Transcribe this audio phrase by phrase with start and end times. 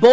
[0.00, 0.08] Bom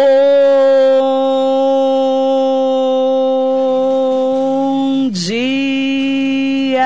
[5.10, 6.84] dia!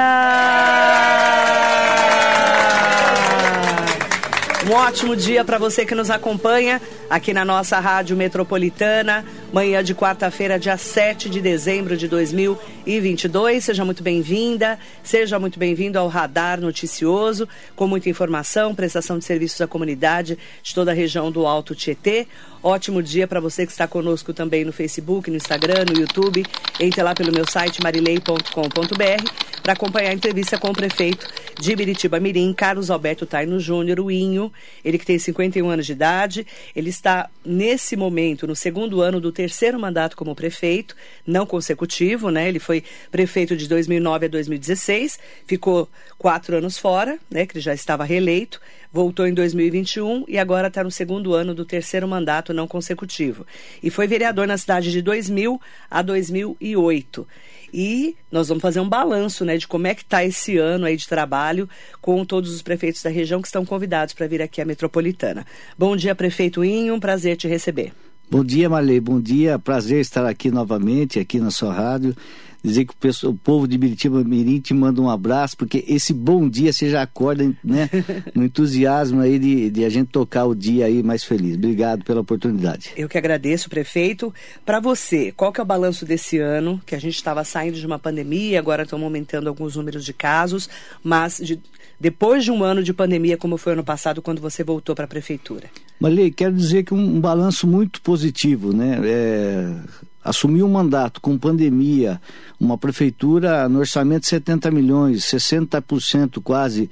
[4.64, 6.80] Um ótimo dia para você que nos acompanha
[7.10, 9.24] aqui na nossa Rádio Metropolitana.
[9.52, 13.62] Manhã de quarta-feira, dia 7 de dezembro de 2022.
[13.62, 17.46] Seja muito bem-vinda, seja muito bem-vindo ao Radar Noticioso,
[17.76, 22.26] com muita informação, prestação de serviços à comunidade de toda a região do Alto Tietê.
[22.62, 26.46] Ótimo dia para você que está conosco também no Facebook, no Instagram, no YouTube.
[26.80, 29.32] Entre lá pelo meu site marilei.com.br
[29.62, 31.26] para acompanhar a entrevista com o prefeito
[31.58, 34.52] de Biritiba Mirim, Carlos Alberto Taino Júnior, o Inho.
[34.84, 36.46] Ele que tem 51 anos de idade.
[36.74, 40.94] Ele está, nesse momento, no segundo ano do terceiro mandato como prefeito,
[41.26, 42.48] não consecutivo, né?
[42.48, 47.44] Ele foi prefeito de 2009 a 2016, ficou quatro anos fora, né?
[47.44, 48.60] Que ele já estava reeleito
[48.92, 53.46] voltou em 2021 e agora está no segundo ano do terceiro mandato não consecutivo.
[53.82, 57.26] E foi vereador na cidade de 2000 a 2008.
[57.72, 60.94] E nós vamos fazer um balanço né, de como é que está esse ano aí
[60.94, 61.68] de trabalho
[62.02, 65.46] com todos os prefeitos da região que estão convidados para vir aqui à metropolitana.
[65.78, 67.94] Bom dia, prefeito Inho, um prazer te receber.
[68.30, 69.00] Bom dia, Marley.
[69.00, 69.58] Bom dia.
[69.58, 72.16] Prazer estar aqui novamente, aqui na sua rádio
[72.62, 76.12] dizer que o, pessoal, o povo de Biritiba Mirim te manda um abraço, porque esse
[76.12, 77.88] bom dia você já acorda, né?
[78.34, 81.56] no entusiasmo aí de, de a gente tocar o dia aí mais feliz.
[81.56, 82.92] Obrigado pela oportunidade.
[82.96, 84.32] Eu que agradeço, prefeito.
[84.64, 86.80] Para você, qual que é o balanço desse ano?
[86.86, 90.68] Que a gente estava saindo de uma pandemia, agora estão aumentando alguns números de casos,
[91.02, 91.58] mas de,
[91.98, 95.08] depois de um ano de pandemia, como foi ano passado, quando você voltou para a
[95.08, 95.68] prefeitura?
[95.98, 99.00] Malê, quero dizer que um, um balanço muito positivo, né?
[99.04, 102.20] É assumiu um mandato com pandemia,
[102.58, 106.88] uma prefeitura no orçamento de 70 milhões, 60% quase,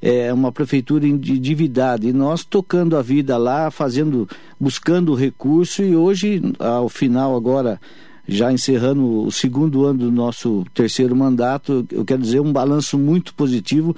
[0.00, 6.40] é uma prefeitura endividada e nós tocando a vida lá, fazendo, buscando recurso e hoje,
[6.58, 7.80] ao final agora,
[8.28, 13.34] já encerrando o segundo ano do nosso terceiro mandato, eu quero dizer um balanço muito
[13.34, 13.96] positivo.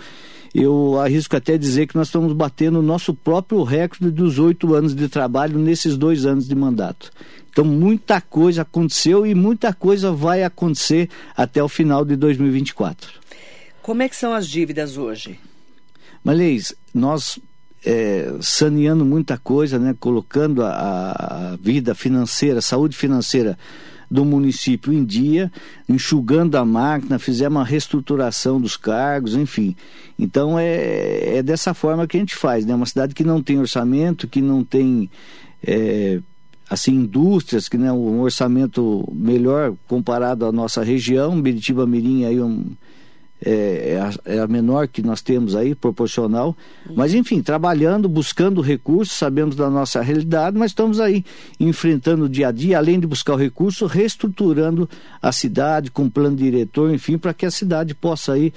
[0.55, 4.95] Eu arrisco até dizer que nós estamos batendo o nosso próprio recorde dos oito anos
[4.95, 7.13] de trabalho nesses dois anos de mandato.
[7.51, 13.13] Então, muita coisa aconteceu e muita coisa vai acontecer até o final de 2024.
[13.83, 15.39] Como é que são as dívidas hoje?
[16.23, 17.39] Malês, nós
[17.85, 20.73] é, saneando muita coisa, né, colocando a,
[21.53, 23.59] a vida financeira, a saúde financeira
[24.11, 25.53] do município em dia,
[25.89, 29.77] enxugando a máquina, fizemos uma reestruturação dos cargos, enfim.
[30.19, 32.75] Então é, é dessa forma que a gente faz, né?
[32.75, 35.09] Uma cidade que não tem orçamento, que não tem
[35.65, 36.21] é,
[36.69, 42.65] assim indústrias que né, um orçamento melhor comparado à nossa região, Biritiba Mirim aí um,
[43.45, 46.57] é, é, a, é, a, menor que nós temos aí, proporcional.
[46.95, 51.25] Mas, enfim, trabalhando, buscando recursos, sabemos da nossa realidade, mas estamos aí
[51.59, 54.89] enfrentando o dia a dia, além de buscar o recurso, reestruturando
[55.23, 58.53] a cidade com plano diretor, enfim, para que a cidade possa aí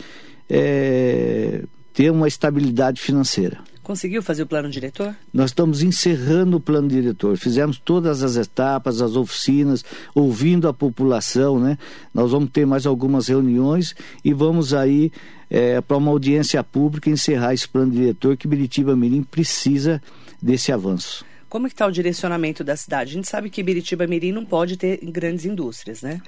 [0.50, 1.64] é,
[1.94, 3.60] ter uma estabilidade financeira.
[3.84, 5.14] Conseguiu fazer o plano diretor?
[5.34, 7.38] Nós estamos encerrando o plano diretor.
[7.38, 9.84] Fizemos todas as etapas, as oficinas,
[10.16, 11.78] ouvindo a população, né?
[12.14, 15.12] Nós vamos ter mais algumas reuniões e vamos aí
[15.50, 20.02] é, para uma audiência pública encerrar esse plano diretor que Biritiba Mirim precisa
[20.42, 21.26] desse avanço.
[21.50, 23.12] Como está o direcionamento da cidade?
[23.12, 26.22] A gente sabe que Biritiba Mirim não pode ter grandes indústrias, né?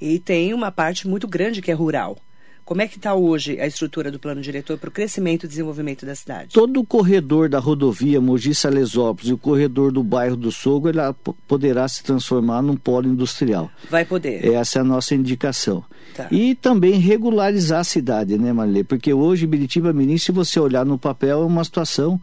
[0.00, 2.18] E tem uma parte muito grande que é rural.
[2.66, 6.04] Como é que está hoje a estrutura do plano diretor para o crescimento e desenvolvimento
[6.04, 6.52] da cidade?
[6.52, 11.14] Todo o corredor da rodovia Mogi-Salesópolis e o corredor do bairro do Sogro ela
[11.46, 13.70] poderá se transformar num polo industrial.
[13.88, 14.44] Vai poder.
[14.44, 15.84] Essa é a nossa indicação.
[16.16, 16.26] Tá.
[16.28, 18.82] E também regularizar a cidade, né, Marilê?
[18.82, 22.20] Porque hoje, Biritiba Mirim, se você olhar no papel, é uma situação,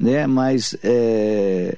[0.00, 0.74] né, mas...
[0.82, 1.76] É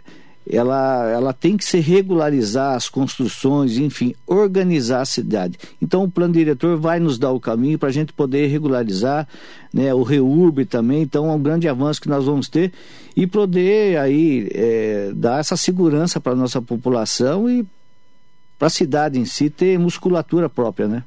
[0.48, 5.58] ela, ela tem que se regularizar as construções, enfim, organizar a cidade.
[5.80, 9.26] Então o plano diretor vai nos dar o caminho para a gente poder regularizar,
[9.72, 12.72] né, o REURB também, então é um grande avanço que nós vamos ter
[13.16, 17.66] e poder aí é, dar essa segurança para a nossa população e
[18.58, 21.02] para a cidade em si ter musculatura própria, né?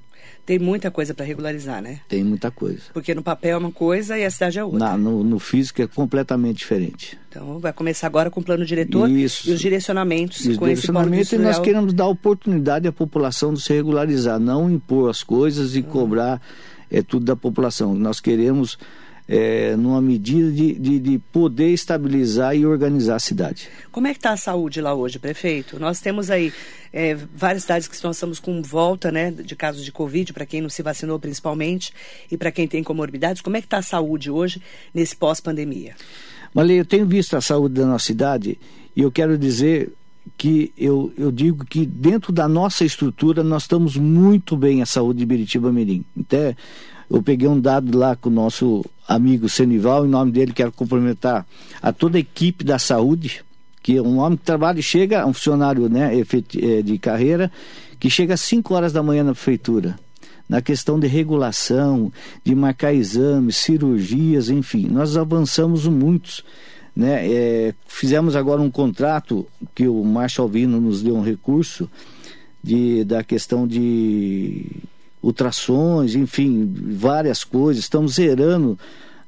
[0.47, 1.99] Tem muita coisa para regularizar, né?
[2.07, 2.79] Tem muita coisa.
[2.93, 4.79] Porque no papel é uma coisa e a cidade é outra.
[4.79, 7.19] Na, no, no, físico é completamente diferente.
[7.27, 9.49] Então vai começar agora com o plano diretor Isso.
[9.49, 13.73] e os direcionamentos os com direcionamentos e nós queremos dar oportunidade à população de se
[13.73, 16.41] regularizar, não impor as coisas e cobrar
[16.89, 17.93] é, tudo da população.
[17.93, 18.79] Nós queremos
[19.27, 23.67] é, numa medida de, de, de, poder estabilizar e organizar a cidade.
[23.91, 25.77] Como é que está a saúde lá hoje, prefeito?
[25.79, 26.53] Nós temos aí
[26.93, 30.61] é, várias cidades que nós estamos com volta né, de casos de Covid, para quem
[30.61, 31.91] não se vacinou principalmente,
[32.31, 33.41] e para quem tem comorbidades.
[33.41, 34.61] Como é que está a saúde hoje
[34.93, 35.95] nesse pós-pandemia?
[36.53, 38.57] Malê, eu tenho visto a saúde da nossa cidade
[38.95, 39.91] e eu quero dizer
[40.37, 45.19] que eu, eu digo que dentro da nossa estrutura nós estamos muito bem a saúde
[45.19, 46.03] de Biritiba Mirim.
[46.19, 46.55] Até
[47.09, 51.45] eu peguei um dado lá com o nosso amigo Senival, em nome dele quero cumprimentar
[51.81, 53.43] a toda a equipe da saúde,
[53.81, 57.51] que é um homem que trabalha e chega, um funcionário né, eh, de carreira,
[57.99, 59.97] que chega às 5 horas da manhã na prefeitura
[60.47, 62.11] na questão de regulação,
[62.43, 66.43] de marcar exames, cirurgias, enfim, nós avançamos muitos.
[66.95, 67.29] Né?
[67.29, 69.45] É, fizemos agora um contrato
[69.75, 71.89] que o Márcio Alvino nos deu um recurso
[72.63, 74.65] de, da questão de
[75.21, 77.83] ultrassons, enfim, várias coisas.
[77.83, 78.77] Estamos zerando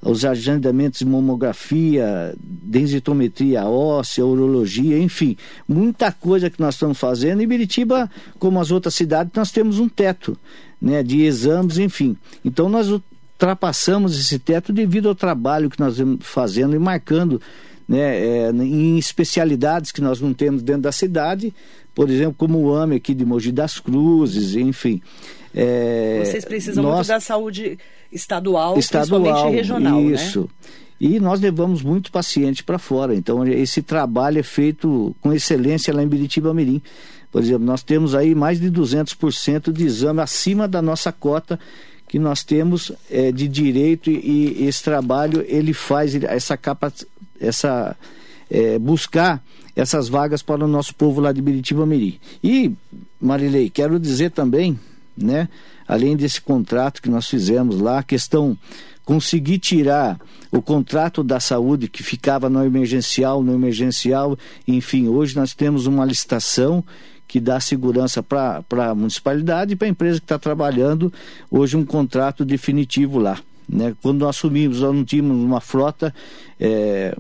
[0.02, 5.36] os agendamentos de mamografia, densitometria óssea, urologia, enfim,
[5.68, 7.42] muita coisa que nós estamos fazendo.
[7.42, 10.38] E Biritiba, como as outras cidades, nós temos um teto
[10.82, 12.16] né, de exames, enfim.
[12.46, 17.42] Então nós ultrapassamos esse teto devido ao trabalho que nós vamos fazendo e marcando
[17.88, 21.54] né, é, em especialidades que nós não temos dentro da cidade,
[21.94, 25.02] por exemplo, como o AME aqui de Mogi das Cruzes, enfim.
[25.54, 26.96] É, Vocês precisam nós...
[26.96, 27.78] muito da saúde
[28.12, 30.14] estadual, estadual principalmente regional, né?
[30.14, 30.42] isso.
[30.42, 30.48] Né?
[31.00, 33.16] E nós levamos muito paciente para fora.
[33.16, 36.82] Então, esse trabalho é feito com excelência lá em Biritiba Mirim.
[37.32, 41.60] Por exemplo, nós temos aí mais de 200% de exame acima da nossa cota
[42.08, 46.92] que nós temos é, de direito e, e, esse trabalho ele faz essa capa,
[47.40, 47.96] essa
[48.50, 49.44] é, buscar
[49.76, 52.20] essas vagas para o nosso povo lá de Biritiba Mirim.
[52.44, 52.72] E
[53.22, 54.78] Marilei, quero dizer também,
[55.22, 55.50] né,
[55.88, 58.58] além desse contrato que nós fizemos lá, a questão
[59.04, 60.20] conseguir tirar
[60.52, 64.38] o contrato da saúde que ficava no emergencial, no emergencial,
[64.68, 66.84] enfim, hoje nós temos uma licitação
[67.28, 71.14] que dá segurança para a municipalidade e para a empresa que está trabalhando
[71.50, 73.40] hoje um contrato definitivo lá.
[73.68, 73.96] Né?
[74.02, 76.14] Quando nós assumimos, nós não tínhamos uma frota
[76.60, 77.16] é,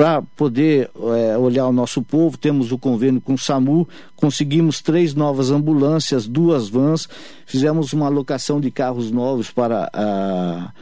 [0.00, 3.86] para poder é, olhar o nosso povo, temos o convênio com o SAMU,
[4.16, 7.06] conseguimos três novas ambulâncias, duas vans,
[7.44, 10.72] fizemos uma alocação de carros novos para a,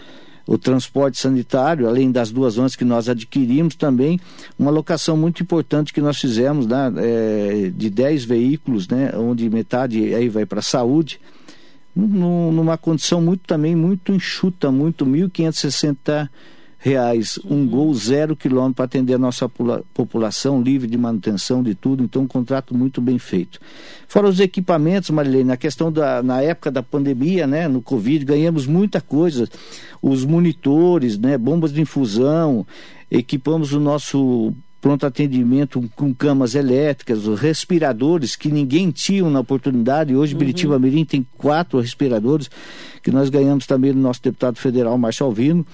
[0.47, 4.21] o transporte sanitário, além das duas vans que nós adquirimos também,
[4.57, 10.15] uma alocação muito importante que nós fizemos né, é, de 10 veículos, né, onde metade
[10.15, 11.21] aí vai para a saúde,
[11.93, 16.29] numa condição muito também muito enxuta, muito 1.560
[16.89, 22.03] reais, um gol zero quilômetro para atender a nossa população livre de manutenção de tudo,
[22.03, 23.61] então um contrato muito bem feito.
[24.07, 28.67] Fora os equipamentos, Marilene, na questão da na época da pandemia, né, no Covid, ganhamos
[28.67, 29.49] muita coisa,
[30.01, 32.67] os monitores, né, bombas de infusão,
[33.11, 40.15] equipamos o nosso pronto atendimento com camas elétricas, os respiradores que ninguém tinha na oportunidade.
[40.15, 40.39] Hoje, uhum.
[40.39, 42.49] Biritiba Mirim tem quatro respiradores
[43.03, 45.67] que nós ganhamos também do nosso deputado federal, Marshall Vino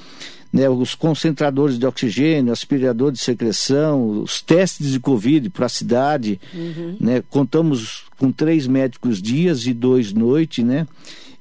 [0.55, 6.41] né, os concentradores de oxigênio, aspirador de secreção, os testes de Covid para a cidade.
[6.55, 6.97] Uhum.
[7.01, 10.87] Né, contamos com três médicos dias e dois noite, né?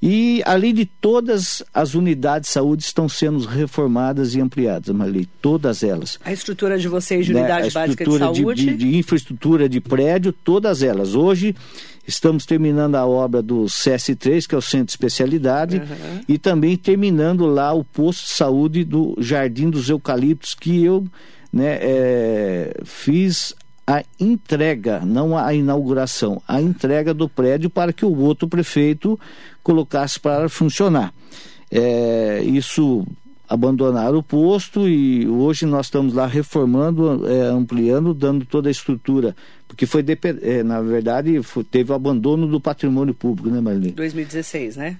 [0.01, 5.81] E além de todas as unidades de saúde estão sendo reformadas e ampliadas, Marli, todas
[5.81, 6.19] elas.
[6.25, 8.65] A estrutura de vocês de né, unidade básica de saúde?
[8.65, 11.15] De, de, de infraestrutura de prédio, todas elas.
[11.15, 11.55] Hoje
[12.05, 16.21] Estamos terminando a obra do CS3, que é o Centro de Especialidade, uhum.
[16.27, 21.07] e também terminando lá o posto de saúde do Jardim dos Eucaliptos, que eu
[21.51, 28.17] né, é, fiz a entrega, não a inauguração, a entrega do prédio para que o
[28.17, 29.19] outro prefeito
[29.61, 31.13] colocasse para funcionar.
[31.69, 33.05] É, isso
[33.47, 39.35] abandonaram o posto e hoje nós estamos lá reformando, é, ampliando, dando toda a estrutura.
[39.67, 40.03] Porque foi,
[40.41, 43.91] é, na verdade, foi, teve o abandono do patrimônio público, né, Marlene?
[43.91, 44.97] 2016, né?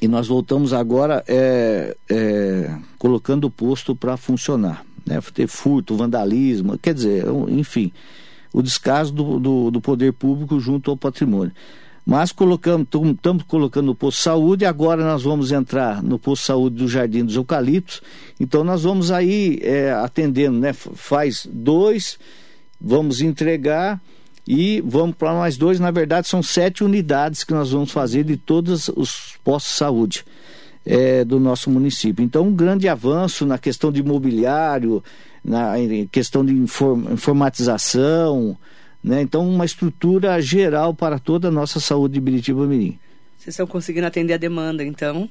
[0.00, 4.84] E nós voltamos agora é, é, colocando o posto para funcionar.
[5.06, 5.20] Né?
[5.32, 7.92] Ter furto, vandalismo, quer dizer, enfim,
[8.52, 11.52] o descaso do, do, do poder público junto ao patrimônio.
[12.04, 16.46] Mas colocamos, estamos colocando no posto de saúde, agora nós vamos entrar no posto de
[16.46, 18.00] saúde do Jardim dos Eucaliptos.
[18.38, 20.72] Então nós vamos aí é, atendendo, né?
[20.72, 22.16] Faz dois,
[22.80, 24.00] vamos entregar
[24.46, 25.80] e vamos para mais dois.
[25.80, 30.24] Na verdade, são sete unidades que nós vamos fazer de todos os postos de saúde.
[30.88, 32.24] É, do nosso município.
[32.24, 35.02] Então, um grande avanço na questão de imobiliário,
[35.44, 35.72] na
[36.12, 38.56] questão de inform, informatização,
[39.02, 39.20] né?
[39.20, 42.98] Então, uma estrutura geral para toda a nossa saúde de Biritiba Mirim.
[43.36, 45.28] Vocês estão conseguindo atender a demanda, então,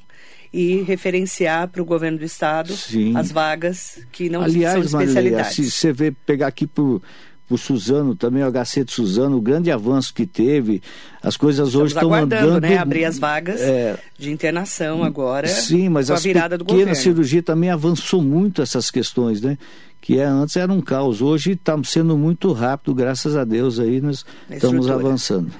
[0.53, 3.15] e referenciar para o governo do estado Sim.
[3.17, 5.53] as vagas que não Aliás, são de especialidade.
[5.53, 7.01] se você vê pegar aqui por,
[7.47, 10.81] por Suzano, também o HC de Suzano, o grande avanço que teve.
[11.21, 12.61] As coisas Estamos hoje estão andando.
[12.61, 12.77] né?
[12.77, 15.47] Abrir as vagas é, de internação agora.
[15.47, 16.95] Sim, mas a virada do governo.
[16.95, 19.57] cirurgia também avançou muito essas questões, né?
[20.01, 21.21] Que é, antes era um caos.
[21.21, 25.51] Hoje está sendo muito rápido, graças a Deus aí nós estamos avançando.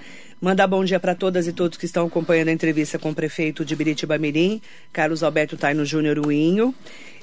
[0.42, 3.64] Mandar bom dia para todas e todos que estão acompanhando a entrevista com o prefeito
[3.64, 4.62] de Biritiba Mirim,
[4.92, 6.76] Carlos Alberto Taino Júnior Uinho.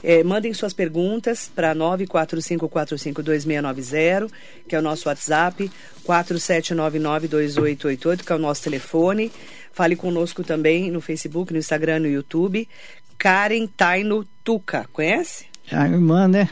[0.02, 4.30] É, mandem suas perguntas para 945452690,
[4.66, 5.70] que é o nosso WhatsApp,
[6.06, 9.30] 47992888, que é o nosso telefone.
[9.72, 12.66] Fale conosco também no Facebook, no Instagram, no YouTube.
[13.18, 15.44] Karen Taino Tuca, conhece?
[15.70, 16.48] A irmã, né?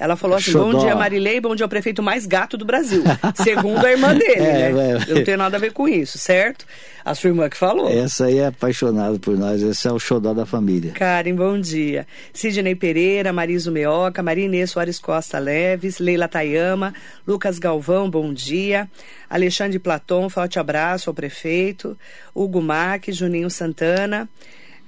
[0.00, 0.72] Ela falou assim: Xodó.
[0.72, 3.04] bom dia, Marilei, bom dia, o prefeito mais gato do Brasil.
[3.36, 4.92] Segundo a irmã dele, é, né?
[4.92, 6.64] É, Eu não tenho nada a ver com isso, certo?
[7.04, 7.86] A sua irmã que falou.
[7.90, 10.92] Essa aí é apaixonada por nós, esse é o xodó da família.
[10.92, 12.06] Karen, bom dia.
[12.32, 16.94] Sidney Pereira, Mariso Meoca, Maria Inês Soares Costa Leves, Leila Tayama,
[17.26, 18.88] Lucas Galvão, bom dia.
[19.28, 21.94] Alexandre Platon, forte abraço ao prefeito.
[22.34, 24.26] Hugo Mac, Juninho Santana.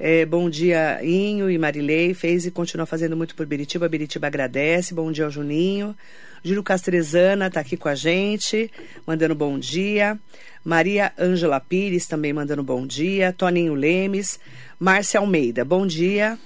[0.04, 2.12] É, bom dia, Inho e Marilei.
[2.12, 3.88] Fez e continua fazendo muito por Biritiba.
[3.88, 4.92] Biritiba agradece.
[4.92, 5.96] Bom dia ao Juninho.
[6.42, 8.68] Júlio Castrezana está aqui com a gente,
[9.06, 10.18] mandando bom dia.
[10.64, 13.32] Maria Ângela Pires também mandando bom dia.
[13.32, 14.40] Toninho Lemes.
[14.76, 16.36] Márcia Almeida, bom dia.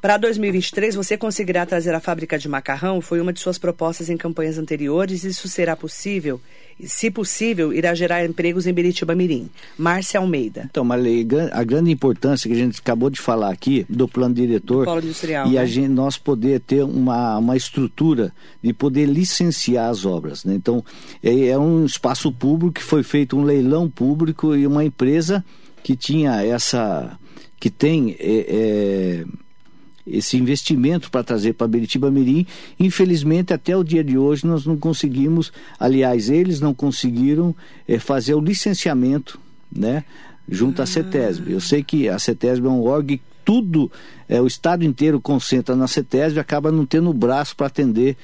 [0.00, 3.00] Para 2023, você conseguirá trazer a fábrica de macarrão?
[3.00, 5.24] Foi uma de suas propostas em campanhas anteriores.
[5.24, 6.40] Isso será possível?
[6.86, 9.50] se possível, irá gerar empregos em Biritiba Mirim.
[9.76, 10.68] Márcia Almeida.
[10.70, 14.84] Então, Marley, a grande importância que a gente acabou de falar aqui do plano diretor
[14.84, 15.58] do industrial, e né?
[15.58, 20.44] a gente, nós poder ter uma, uma estrutura de poder licenciar as obras.
[20.44, 20.54] Né?
[20.54, 20.84] Então,
[21.22, 25.44] é, é um espaço público que foi feito um leilão público e uma empresa
[25.82, 27.18] que tinha essa
[27.58, 29.24] que tem é, é,
[30.10, 32.46] esse investimento para trazer para Beritiba Mirim.
[32.78, 37.54] Infelizmente, até o dia de hoje, nós não conseguimos, aliás, eles não conseguiram
[37.86, 39.38] é, fazer o licenciamento,
[39.70, 40.04] né?
[40.48, 40.84] Junto ah.
[40.84, 41.52] à CETESB.
[41.52, 43.90] Eu sei que a CETESB é um órgão que tudo,
[44.28, 48.16] é, o Estado inteiro concentra na CETESB e acaba não tendo o braço para atender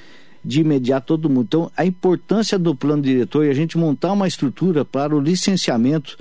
[0.43, 1.45] de imediato todo mundo.
[1.47, 6.15] Então, a importância do plano diretor e a gente montar uma estrutura para o licenciamento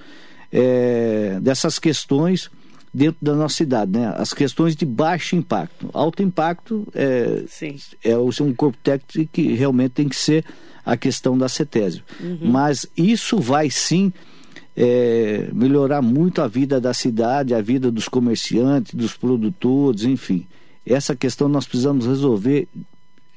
[0.50, 2.50] é, dessas questões
[2.94, 4.14] dentro da nossa cidade, né?
[4.16, 5.90] As questões de baixo impacto.
[5.92, 7.76] Alto impacto é, Sim.
[8.04, 10.44] é um corpo técnico que realmente tem que ser
[10.86, 12.04] a questão da CETESB.
[12.20, 12.38] Uhum.
[12.42, 14.12] Mas isso vai sim
[14.76, 20.46] é, melhorar muito a vida da cidade, a vida dos comerciantes, dos produtores, enfim.
[20.86, 22.68] Essa questão nós precisamos resolver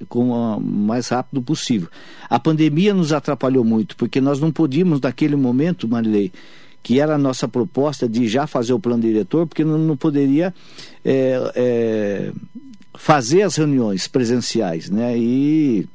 [0.07, 1.87] com o mais rápido possível.
[2.29, 6.31] A pandemia nos atrapalhou muito, porque nós não podíamos, naquele momento, Marilei,
[6.87, 10.53] que era a nossa proposta de já fazer o plano diretor, porque não, não poderia
[11.03, 12.31] é, é,
[12.95, 15.17] fazer as reuniões presenciais, né?
[15.17, 15.85] E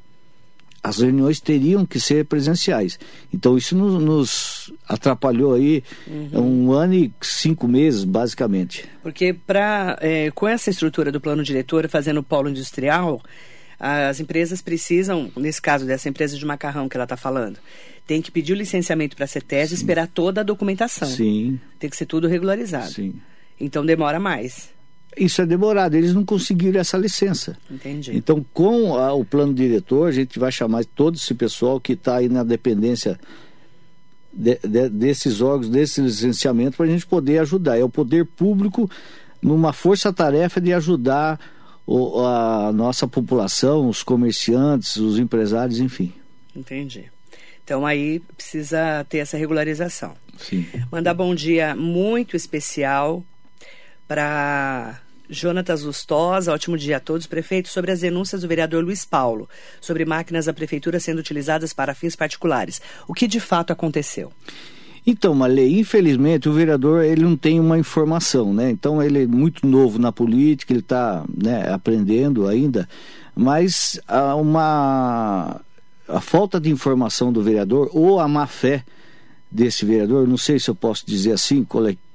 [0.83, 2.99] as reuniões teriam que ser presenciais.
[3.33, 6.67] Então isso nos, nos atrapalhou aí uhum.
[6.67, 8.85] um ano e cinco meses, basicamente.
[9.01, 13.19] Porque para é, com essa estrutura do plano diretor, fazendo o polo industrial,
[13.79, 17.57] as empresas precisam, nesse caso dessa empresa de macarrão que ela está falando,
[18.05, 21.07] tem que pedir o licenciamento para a CETES e esperar toda a documentação.
[21.07, 21.59] Sim.
[21.79, 22.91] Tem que ser tudo regularizado.
[22.91, 23.15] Sim.
[23.59, 24.71] Então demora mais.
[25.15, 27.55] Isso é demorado, eles não conseguiram essa licença.
[27.69, 28.15] Entendi.
[28.15, 32.17] Então, com a, o plano diretor, a gente vai chamar todo esse pessoal que está
[32.17, 33.19] aí na dependência
[34.33, 37.77] de, de, desses órgãos, desse licenciamento, para a gente poder ajudar.
[37.77, 38.89] É o poder público
[39.39, 41.39] numa força-tarefa de ajudar
[41.85, 46.11] o, a nossa população, os comerciantes, os empresários, enfim.
[46.55, 47.12] Entendi.
[47.63, 50.13] Então aí precisa ter essa regularização.
[50.37, 50.65] Sim.
[50.91, 53.23] Mandar bom dia muito especial
[54.07, 59.49] para Jonatas Lustosa, ótimo dia a todos, prefeito, sobre as denúncias do vereador Luiz Paulo
[59.79, 62.81] sobre máquinas da prefeitura sendo utilizadas para fins particulares.
[63.07, 64.31] O que de fato aconteceu?
[65.05, 68.69] Então, Malê, infelizmente o vereador ele não tem uma informação, né?
[68.69, 72.87] Então ele é muito novo na política, ele está né, aprendendo ainda,
[73.35, 75.59] mas há uma
[76.07, 78.83] a falta de informação do vereador ou a má fé
[79.49, 81.65] desse vereador, não sei se eu posso dizer assim,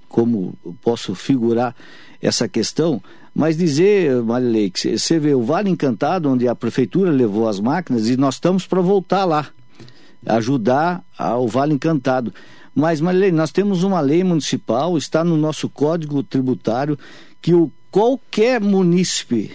[0.08, 1.74] como posso figurar
[2.20, 3.00] essa questão,
[3.34, 8.08] mas dizer, Marilei, que você vê o Vale Encantado, onde a prefeitura levou as máquinas,
[8.08, 9.46] e nós estamos para voltar lá,
[10.26, 12.34] ajudar ao Vale Encantado.
[12.74, 16.98] Mas, Marilei, nós temos uma lei municipal, está no nosso código tributário,
[17.40, 19.52] que o, qualquer munícipe,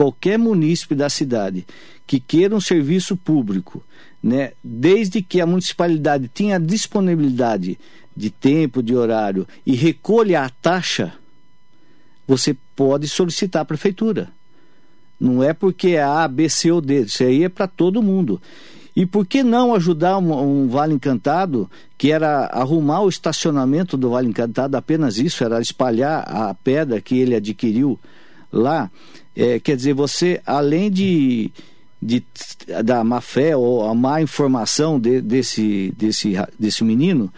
[0.00, 1.66] qualquer munícipe da cidade
[2.06, 3.84] que queira um serviço público,
[4.22, 7.78] né, desde que a municipalidade tenha disponibilidade
[8.16, 11.12] de tempo, de horário e recolha a taxa,
[12.26, 14.30] você pode solicitar a prefeitura.
[15.20, 18.40] Não é porque é A, B, C ou D, isso aí é para todo mundo.
[18.96, 24.08] E por que não ajudar um, um, Vale Encantado, que era arrumar o estacionamento do
[24.08, 28.00] Vale Encantado, apenas isso, era espalhar a pedra que ele adquiriu
[28.50, 28.90] lá.
[29.40, 31.50] É, quer dizer, você, além de,
[32.00, 32.22] de
[32.84, 37.32] da má fé ou a má informação de, desse, desse, desse menino,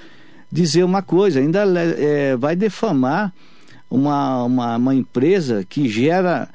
[0.51, 1.63] dizer uma coisa, ainda
[1.97, 3.33] é, vai defamar
[3.89, 6.49] uma, uma, uma empresa que gera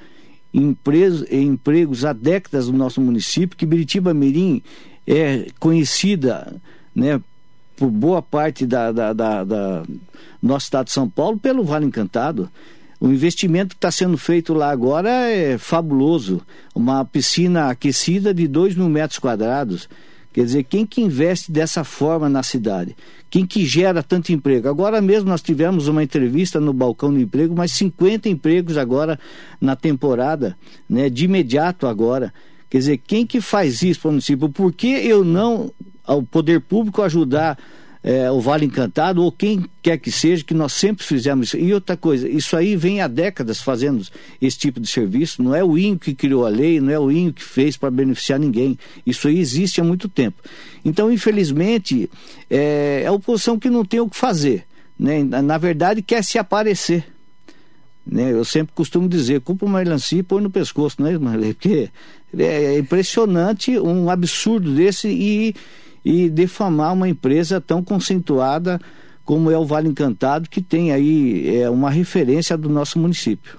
[0.54, 4.62] empregos, empregos há décadas no nosso município, que Biritiba Mirim
[5.08, 6.56] é conhecida
[6.94, 7.22] né,
[7.78, 9.84] por boa parte da, da, da, da
[10.44, 12.52] nosso estado de São Paulo pelo Vale Encantado.
[13.00, 16.42] O investimento que está sendo feito lá agora é fabuloso.
[16.74, 19.88] Uma piscina aquecida de 2 mil metros quadrados.
[20.34, 22.96] Quer dizer, quem que investe dessa forma na cidade?
[23.30, 24.70] Quem que gera tanto emprego?
[24.70, 29.20] Agora mesmo nós tivemos uma entrevista no balcão do emprego, mais 50 empregos agora
[29.60, 30.56] na temporada,
[30.90, 32.34] né, de imediato agora.
[32.70, 34.50] Quer dizer, quem que faz isso para o município?
[34.50, 35.72] Por que eu não,
[36.06, 37.58] ao poder público, ajudar
[38.04, 41.58] é, o Vale Encantado ou quem quer que seja, que nós sempre fizemos isso.
[41.58, 44.06] E outra coisa, isso aí vem há décadas fazendo
[44.42, 45.42] esse tipo de serviço.
[45.42, 47.92] Não é o INCO que criou a lei, não é o INCO que fez para
[47.92, 48.78] beneficiar ninguém.
[49.06, 50.42] Isso aí existe há muito tempo.
[50.86, 52.10] Então, infelizmente,
[52.50, 54.66] é, é a oposição que não tem o que fazer.
[54.98, 55.24] Né?
[55.24, 57.06] Na verdade, quer se aparecer.
[58.06, 58.32] Né?
[58.32, 61.54] Eu sempre costumo dizer, culpa uma melancia e põe no pescoço, não é, Marley?
[61.54, 61.90] Porque
[62.38, 65.56] é impressionante um absurdo desse e
[66.08, 68.80] e defamar uma empresa tão conceituada
[69.26, 73.58] como é o Vale Encantado, que tem aí é, uma referência do nosso município.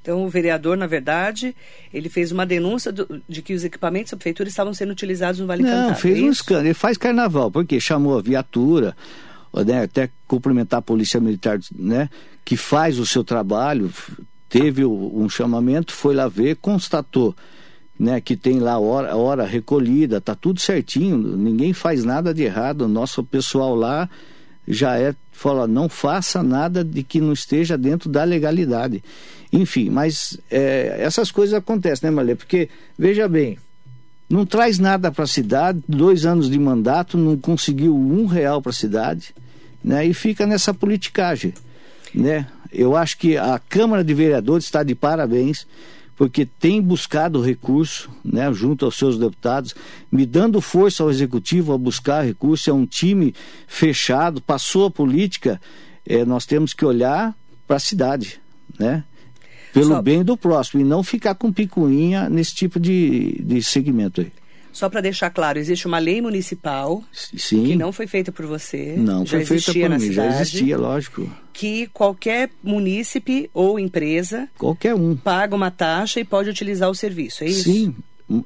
[0.00, 1.56] Então, o vereador, na verdade,
[1.92, 5.46] ele fez uma denúncia do, de que os equipamentos da prefeitura estavam sendo utilizados no
[5.48, 5.90] Vale Não, Encantado.
[5.90, 6.66] Não, fez é um escândalo.
[6.68, 8.96] Ele faz carnaval, porque chamou a viatura,
[9.66, 12.08] né, até cumprimentar a Polícia Militar, né,
[12.44, 13.92] que faz o seu trabalho,
[14.48, 17.34] teve um chamamento, foi lá ver, constatou
[17.98, 22.82] né, que tem lá hora, hora recolhida, tá tudo certinho, ninguém faz nada de errado,
[22.82, 24.08] o nosso pessoal lá
[24.66, 29.02] já é, fala, não faça nada de que não esteja dentro da legalidade.
[29.52, 32.34] Enfim, mas é, essas coisas acontecem, né, Malê?
[32.34, 33.58] Porque, veja bem,
[34.28, 38.70] não traz nada para a cidade, dois anos de mandato, não conseguiu um real para
[38.70, 39.34] a cidade,
[39.82, 41.54] né, e fica nessa politicagem,
[42.14, 42.46] né?
[42.70, 45.66] Eu acho que a Câmara de Vereadores está de parabéns,
[46.18, 49.72] porque tem buscado recurso, né, junto aos seus deputados,
[50.10, 52.68] me dando força ao executivo a buscar recurso.
[52.68, 53.32] É um time
[53.68, 55.60] fechado, passou a política.
[56.04, 57.32] É, nós temos que olhar
[57.68, 58.40] para a cidade,
[58.76, 59.04] né?
[59.72, 60.02] Pelo Só...
[60.02, 64.32] bem do próximo e não ficar com picuinha nesse tipo de, de segmento aí.
[64.78, 67.64] Só para deixar claro, existe uma lei municipal Sim.
[67.64, 68.94] que não foi feita por você.
[68.96, 71.28] Não foi feita por mim, cidade, já existia, lógico.
[71.52, 77.42] Que qualquer munícipe ou empresa qualquer um paga uma taxa e pode utilizar o serviço,
[77.42, 77.64] é isso?
[77.64, 77.92] Sim,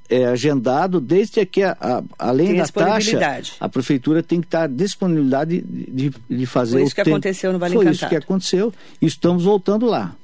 [0.08, 4.66] é agendado desde que a, a, além tem da taxa a prefeitura tem que estar
[4.70, 7.14] disponibilidade de, de, de fazer Foi isso que tempo.
[7.14, 7.96] aconteceu no Vale Foi Encantado.
[7.96, 10.16] isso que aconteceu e estamos voltando lá.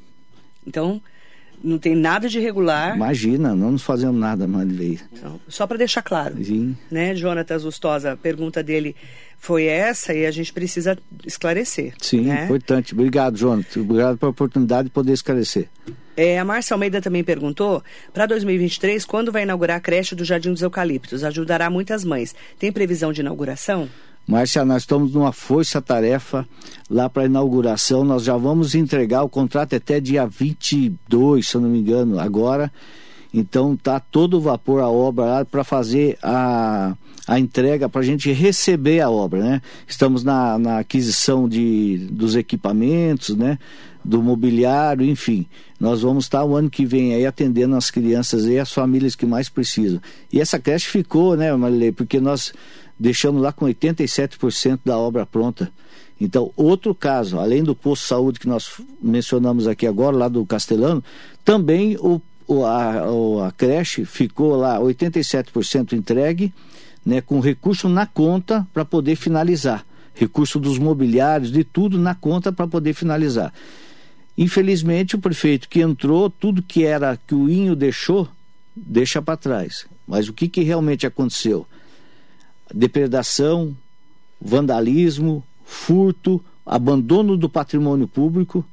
[0.67, 1.03] Então
[1.63, 2.95] não tem nada de irregular.
[2.95, 4.99] Imagina, não nos fazemos nada, Marilei.
[5.13, 6.43] Então, só para deixar claro.
[6.43, 6.77] Sim.
[6.91, 8.95] Né, Jonatas Gustosa, a pergunta dele
[9.39, 11.95] foi essa e a gente precisa esclarecer.
[12.01, 12.45] Sim, né?
[12.45, 12.93] importante.
[12.93, 13.77] Obrigado, Jonatas.
[13.77, 15.69] Obrigado pela oportunidade de poder esclarecer.
[16.17, 17.81] É, a Márcia Almeida também perguntou,
[18.13, 21.23] para 2023, quando vai inaugurar a creche do Jardim dos Eucaliptos?
[21.23, 22.35] Ajudará muitas mães.
[22.59, 23.89] Tem previsão de inauguração?
[24.29, 26.47] Márcia, nós estamos numa força-tarefa
[26.91, 28.05] lá para a inauguração.
[28.05, 32.71] Nós já vamos entregar o contrato até dia 22, se eu não me engano, agora.
[33.33, 36.95] Então tá todo vapor a obra lá para fazer a,
[37.27, 39.63] a entrega, para a gente receber a obra, né?
[39.87, 43.59] Estamos na, na aquisição de, dos equipamentos, né?
[44.05, 45.47] Do mobiliário, enfim.
[45.81, 49.25] Nós vamos estar o ano que vem aí atendendo as crianças e as famílias que
[49.25, 50.03] mais precisam.
[50.31, 51.93] E essa creche ficou, né, Marilei?
[51.93, 52.53] Porque nós
[52.99, 55.71] deixamos lá com 87% da obra pronta.
[56.21, 60.45] Então, outro caso, além do posto de saúde que nós mencionamos aqui agora, lá do
[60.45, 61.03] Castelano,
[61.45, 62.21] também o,
[62.65, 66.53] a, a creche ficou lá 87% entregue,
[67.07, 69.85] né, com recurso na conta para poder finalizar.
[70.15, 73.53] Recurso dos mobiliários, de tudo na conta para poder finalizar.
[74.37, 78.29] Infelizmente, o prefeito que entrou, tudo que era que o Inho deixou,
[78.75, 79.87] deixa para trás.
[80.07, 81.67] Mas o que, que realmente aconteceu?
[82.75, 83.77] Depredação,
[84.41, 88.65] vandalismo, furto, abandono do patrimônio público,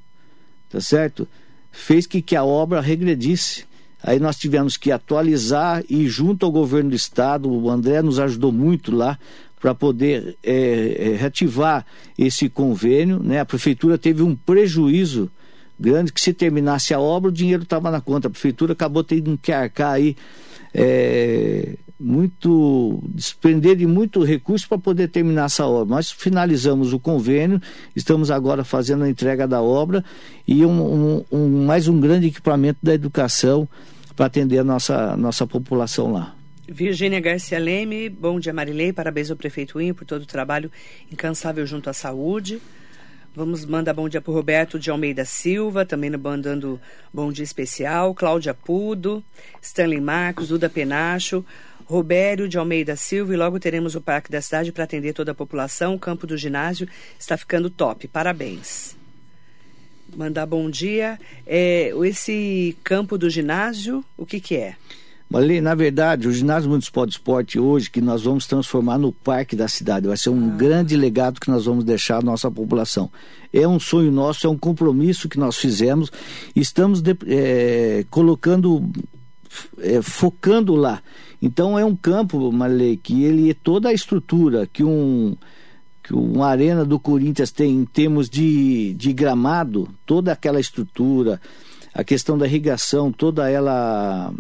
[0.70, 1.28] tá certo?
[1.72, 3.66] Fez que, que a obra regredisse.
[4.04, 8.52] Aí nós tivemos que atualizar e junto ao governo do estado, o André nos ajudou
[8.52, 9.18] muito lá
[9.60, 11.86] para poder é, reativar
[12.18, 13.20] esse convênio.
[13.20, 13.40] Né?
[13.40, 15.32] A prefeitura teve um prejuízo
[15.80, 18.28] grande que se terminasse a obra o dinheiro estava na conta.
[18.28, 20.16] A prefeitura acabou tendo que arcar aí
[20.74, 25.96] é, muito despender de muito recurso para poder terminar essa obra.
[25.96, 27.62] Nós finalizamos o convênio,
[27.96, 30.04] estamos agora fazendo a entrega da obra
[30.48, 33.68] e um, um, um mais um grande equipamento da educação
[34.16, 36.36] para atender a nossa, nossa população lá.
[36.68, 40.72] Virgínia Garcia Leme, bom dia Marilei, parabéns ao prefeito Inho por todo o trabalho
[41.12, 42.60] incansável junto à saúde.
[43.36, 46.80] Vamos mandar bom dia para Roberto de Almeida Silva, também mandando
[47.14, 48.16] bom dia especial.
[48.16, 49.22] Cláudia Pudo,
[49.62, 51.46] Stanley Marcos, Duda Penacho,
[51.86, 55.36] Robério de Almeida Silva e logo teremos o Parque da Cidade para atender toda a
[55.36, 55.94] população.
[55.94, 56.88] O campo do ginásio
[57.20, 58.08] está ficando top.
[58.08, 58.96] Parabéns.
[60.16, 61.20] Mandar bom dia.
[61.46, 64.76] É, esse campo do ginásio, o que, que é?
[65.30, 69.56] Marlene, na verdade, o ginásio municipal de esporte hoje, que nós vamos transformar no parque
[69.56, 70.56] da cidade, vai ser um ah.
[70.56, 73.12] grande legado que nós vamos deixar à nossa população.
[73.52, 76.12] É um sonho nosso, é um compromisso que nós fizemos,
[76.56, 78.88] estamos de, é, colocando,
[79.80, 81.02] é, focando lá.
[81.46, 85.38] Então é um campo, Marlene, que ele é toda a estrutura que um
[86.02, 91.42] que uma arena do Corinthians tem em termos de, de gramado, toda aquela estrutura,
[91.94, 94.34] a questão da irrigação, toda ela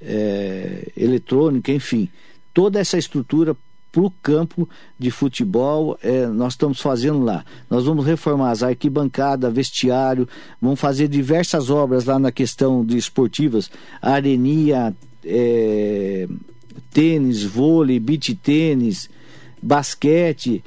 [0.00, 2.08] é, eletrônica, enfim,
[2.52, 3.56] toda essa estrutura
[3.92, 7.44] para o campo de futebol, é, nós estamos fazendo lá.
[7.70, 10.28] Nós vamos reformar as arquibancadas, vestiário,
[10.60, 13.70] vamos fazer diversas obras lá na questão de esportivas,
[14.02, 14.92] arenia,
[15.24, 16.28] é,
[16.92, 19.08] tênis, vôlei, beach tênis,
[19.62, 20.62] basquete,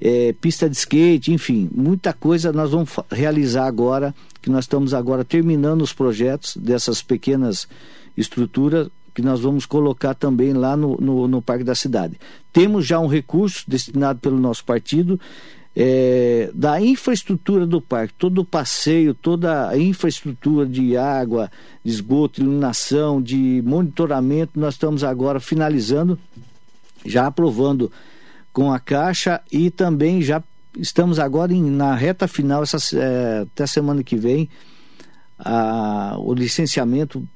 [0.00, 5.24] é, pista de skate, enfim, muita coisa nós vamos realizar agora, que nós estamos agora
[5.24, 7.68] terminando os projetos dessas pequenas
[8.16, 12.18] estrutura que nós vamos colocar também lá no, no, no Parque da Cidade.
[12.52, 15.20] Temos já um recurso destinado pelo nosso partido
[15.74, 21.50] é, da infraestrutura do parque, todo o passeio, toda a infraestrutura de água,
[21.82, 26.18] de esgoto, iluminação, de monitoramento, nós estamos agora finalizando,
[27.06, 27.90] já aprovando
[28.52, 30.42] com a Caixa e também já
[30.76, 34.48] estamos agora em, na reta final, essa, é, até semana que vem,
[35.38, 37.26] a, o licenciamento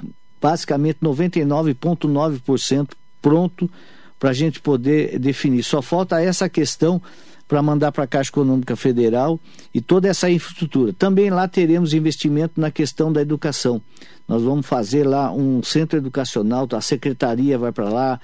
[0.41, 3.71] basicamente 99,9% pronto
[4.19, 5.63] para a gente poder definir.
[5.63, 7.01] Só falta essa questão
[7.49, 9.39] para mandar para a Caixa Econômica Federal
[9.73, 10.93] e toda essa infraestrutura.
[10.93, 13.81] Também lá teremos investimento na questão da educação.
[14.27, 18.21] Nós vamos fazer lá um centro educacional, a secretaria vai para lá,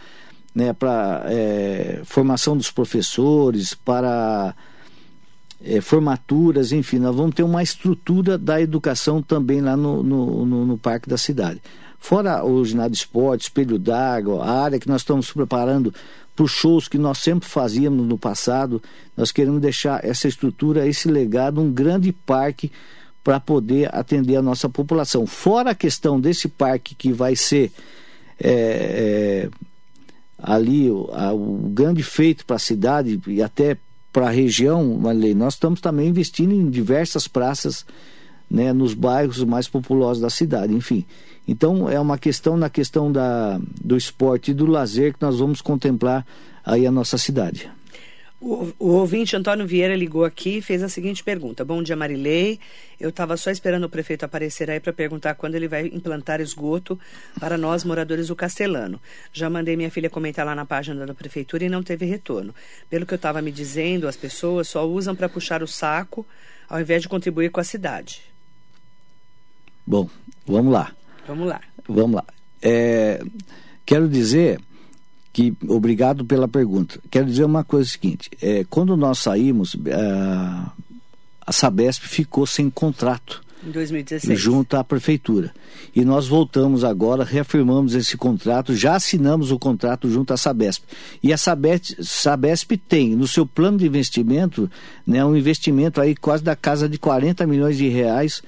[0.55, 4.55] né, para é, formação dos professores, para
[5.65, 10.67] é, formaturas, enfim, nós vamos ter uma estrutura da educação também lá no, no, no,
[10.67, 11.63] no Parque da Cidade.
[12.01, 15.95] Fora o ginásio esporte, espelho d'água, a área que nós estamos preparando
[16.41, 18.83] os shows que nós sempre fazíamos no passado,
[19.17, 22.73] nós queremos deixar essa estrutura, esse legado, um grande parque
[23.23, 25.27] para poder atender a nossa população.
[25.27, 27.71] Fora a questão desse parque que vai ser
[28.41, 29.51] é, é,
[30.39, 33.77] ali o, a, o grande feito para a cidade e até
[34.13, 37.87] para a região, Marley, nós estamos também investindo em diversas praças
[38.53, 41.07] né, nos bairros mais populosos da cidade, enfim.
[41.49, 45.63] Então é uma questão na questão da, do esporte e do lazer que nós vamos
[45.63, 46.25] contemplar
[46.63, 47.71] aí a nossa cidade.
[48.39, 52.59] O, o ouvinte Antônio Vieira ligou aqui e fez a seguinte pergunta: Bom dia, Marilei.
[53.01, 56.99] Eu estava só esperando o prefeito aparecer aí para perguntar quando ele vai implantar esgoto
[57.41, 59.01] para nós, moradores do Castelano.
[59.33, 62.53] Já mandei minha filha comentar lá na página da prefeitura e não teve retorno.
[62.91, 66.27] Pelo que eu estava me dizendo, as pessoas só usam para puxar o saco
[66.69, 68.32] ao invés de contribuir com a cidade.
[69.87, 70.09] Bom,
[70.47, 70.93] vamos lá.
[71.27, 71.61] Vamos lá.
[71.89, 72.25] Vamos lá.
[72.61, 73.23] É,
[73.85, 74.61] quero dizer
[75.33, 77.01] que obrigado pela pergunta.
[77.11, 80.73] Quero dizer uma coisa seguinte: é, quando nós saímos, a,
[81.47, 83.43] a Sabesp ficou sem contrato.
[83.65, 84.41] Em 2016.
[84.41, 85.55] Junto à prefeitura.
[85.95, 90.83] E nós voltamos agora, reafirmamos esse contrato, já assinamos o contrato junto à Sabesp.
[91.23, 94.69] E a Sabesp, Sabesp tem no seu plano de investimento
[95.07, 98.43] né, um investimento aí quase da casa de 40 milhões de reais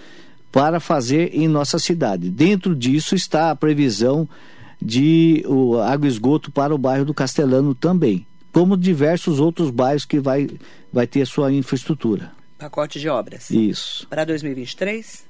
[0.55, 2.31] para fazer em nossa cidade.
[2.31, 4.29] Dentro disso está a previsão
[4.81, 10.05] de o água e esgoto para o bairro do Castelano também, como diversos outros bairros
[10.05, 10.49] que vai,
[10.93, 12.31] vai ter sua infraestrutura.
[12.57, 13.51] Pacote de obras.
[13.51, 14.07] Isso.
[14.07, 15.25] Para 2023?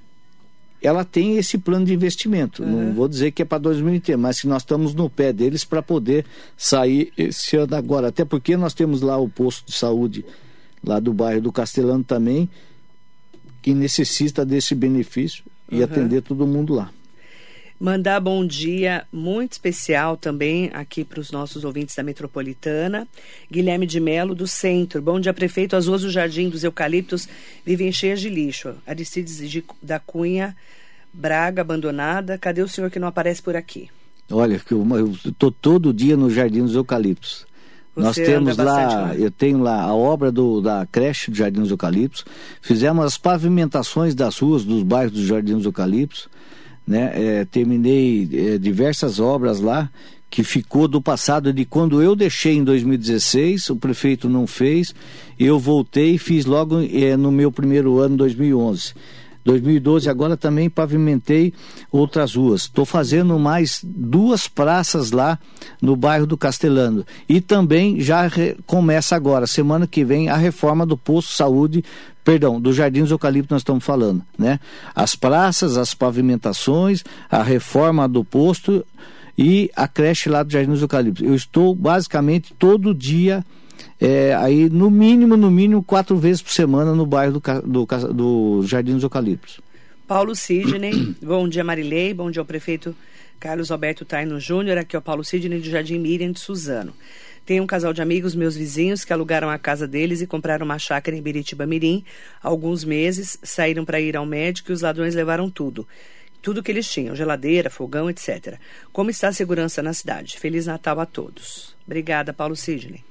[0.83, 2.63] Ela tem esse plano de investimento.
[2.63, 2.89] Uhum.
[2.89, 5.83] Não vou dizer que é para 2023, mas que nós estamos no pé deles para
[5.83, 8.09] poder sair esse ano agora.
[8.09, 10.23] Até porque nós temos lá o posto de saúde
[10.85, 12.47] lá do bairro do Castelano também,
[13.65, 15.85] que necessita desse benefício e uhum.
[15.85, 16.93] atender todo mundo lá.
[17.81, 23.09] Mandar bom dia muito especial também aqui para os nossos ouvintes da Metropolitana.
[23.51, 25.01] Guilherme de Melo, do Centro.
[25.01, 25.77] Bom dia, prefeito.
[25.77, 27.27] As ruas do Jardim dos Eucaliptos
[27.65, 28.75] vivem cheias de lixo.
[28.87, 30.55] Aristides de, da Cunha,
[31.11, 32.37] Braga, abandonada.
[32.37, 33.89] Cadê o senhor que não aparece por aqui?
[34.31, 37.47] Olha, eu estou todo dia no Jardim dos Eucaliptos.
[37.97, 41.71] Nós temos lá, lá, eu tenho lá a obra do, da creche do Jardim dos
[41.71, 42.25] Eucaliptos.
[42.61, 46.29] Fizemos as pavimentações das ruas dos bairros do Jardim dos Eucaliptos.
[46.87, 47.13] Né?
[47.15, 49.89] É, terminei é, diversas obras lá
[50.35, 54.93] que ficou do passado de quando eu deixei em 2016, o prefeito não fez,
[55.39, 58.95] eu voltei e fiz logo é, no meu primeiro ano, 2011.
[59.45, 61.53] 2012 agora também pavimentei
[61.93, 62.63] outras ruas.
[62.63, 65.39] Estou fazendo mais duas praças lá
[65.81, 67.05] no bairro do Castelano.
[67.29, 68.31] E também já
[68.67, 71.85] começa agora, semana que vem, a reforma do posto de saúde,
[72.25, 74.59] perdão, do Jardim dos Eucaliptos nós estamos falando, né?
[74.95, 78.85] As praças, as pavimentações, a reforma do posto
[79.37, 81.23] e a creche lá do Jardim dos Eucaliptos.
[81.23, 83.45] Eu estou basicamente todo dia
[84.01, 88.63] é, aí no mínimo, no mínimo, quatro vezes por semana no bairro do, do, do
[88.67, 89.61] Jardim dos Eucaliptos.
[90.07, 92.95] Paulo Sidney, bom dia Marilei, bom dia ao prefeito
[93.41, 96.95] Carlos Alberto Taino Júnior, aqui é o Paulo Sidney do Jardim Miriam de Suzano.
[97.45, 100.79] Tem um casal de amigos, meus vizinhos, que alugaram a casa deles e compraram uma
[100.79, 102.03] chácara em Biritiba Mirim.
[102.43, 105.87] Há alguns meses, saíram para ir ao médico e os ladrões levaram tudo.
[106.41, 108.59] Tudo que eles tinham, geladeira, fogão, etc.
[108.93, 110.39] Como está a segurança na cidade?
[110.39, 111.77] Feliz Natal a todos.
[111.87, 113.05] Obrigada, Paulo Sidney.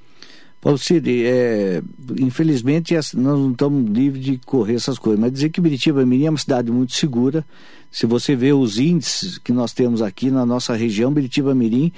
[0.64, 1.82] Paulo Cid, é,
[2.18, 6.30] infelizmente nós não estamos livres de correr essas coisas, mas dizer que Biritiba Mirim é
[6.30, 7.44] uma cidade muito segura.
[7.90, 11.92] Se você vê os índices que nós temos aqui na nossa região, Biritiba Mirim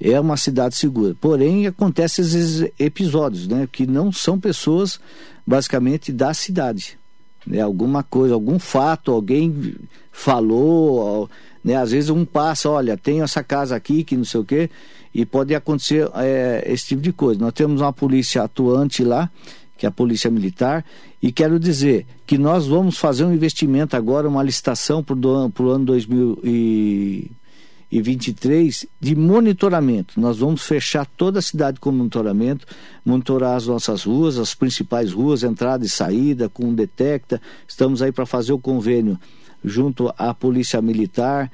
[0.00, 1.14] é uma cidade segura.
[1.20, 4.98] Porém, acontecem esses episódios, né, que não são pessoas
[5.46, 6.98] basicamente da cidade.
[7.48, 9.74] Né, alguma coisa, algum fato, alguém
[10.12, 11.30] falou,
[11.64, 14.68] né, às vezes um passa, olha, tem essa casa aqui que não sei o quê
[15.14, 17.40] e pode acontecer é, esse tipo de coisa.
[17.40, 19.30] Nós temos uma polícia atuante lá,
[19.78, 20.84] que é a Polícia Militar,
[21.22, 25.86] e quero dizer que nós vamos fazer um investimento agora, uma licitação para o ano
[27.90, 30.20] 2023 de monitoramento.
[30.20, 32.66] Nós vamos fechar toda a cidade com monitoramento,
[33.04, 37.40] monitorar as nossas ruas, as principais ruas, entrada e saída, com detecta.
[37.66, 39.18] Estamos aí para fazer o convênio
[39.64, 41.50] junto à Polícia Militar,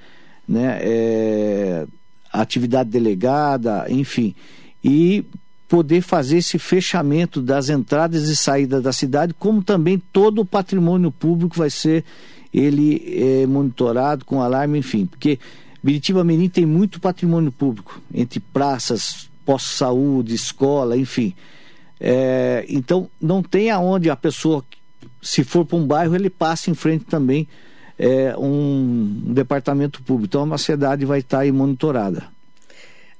[0.46, 0.78] né?
[0.82, 1.86] É
[2.34, 4.34] atividade delegada, enfim,
[4.82, 5.24] e
[5.68, 11.12] poder fazer esse fechamento das entradas e saídas da cidade, como também todo o patrimônio
[11.12, 12.04] público vai ser
[12.52, 15.38] ele é, monitorado com alarme, enfim, porque
[15.84, 21.34] Biritiba Mirim tem muito patrimônio público, entre praças, pós-saúde, escola, enfim.
[22.00, 24.64] É, então, não tem aonde a pessoa,
[25.20, 27.46] se for para um bairro, ele passa em frente também
[27.98, 30.26] é, um, departamento público.
[30.26, 32.32] Então a cidade vai estar aí monitorada.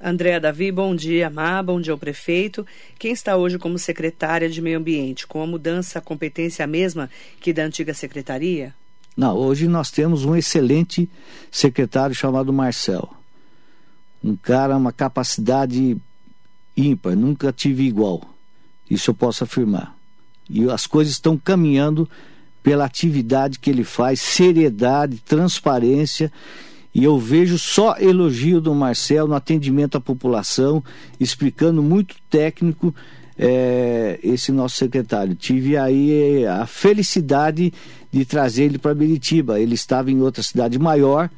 [0.00, 2.66] Andréa Davi, bom dia, Má, bom dia ao prefeito.
[2.98, 5.26] Quem está hoje como secretária de Meio Ambiente?
[5.26, 8.74] Com a mudança, a competência a mesma que da antiga secretaria?
[9.16, 11.08] Não, hoje nós temos um excelente
[11.50, 13.08] secretário chamado Marcel.
[14.22, 15.96] Um cara, uma capacidade
[16.76, 18.22] ímpar, nunca tive igual.
[18.90, 19.94] Isso eu posso afirmar.
[20.48, 22.08] E as coisas estão caminhando
[22.62, 26.32] pela atividade que ele faz, seriedade, transparência.
[26.94, 30.82] E eu vejo só elogio do Marcel no atendimento à população,
[31.20, 32.94] explicando muito técnico
[33.38, 35.34] é, esse nosso secretário.
[35.34, 37.72] Tive aí a felicidade
[38.14, 39.58] de trazer ele para Beritiba.
[39.58, 41.28] Ele estava em outra cidade maior,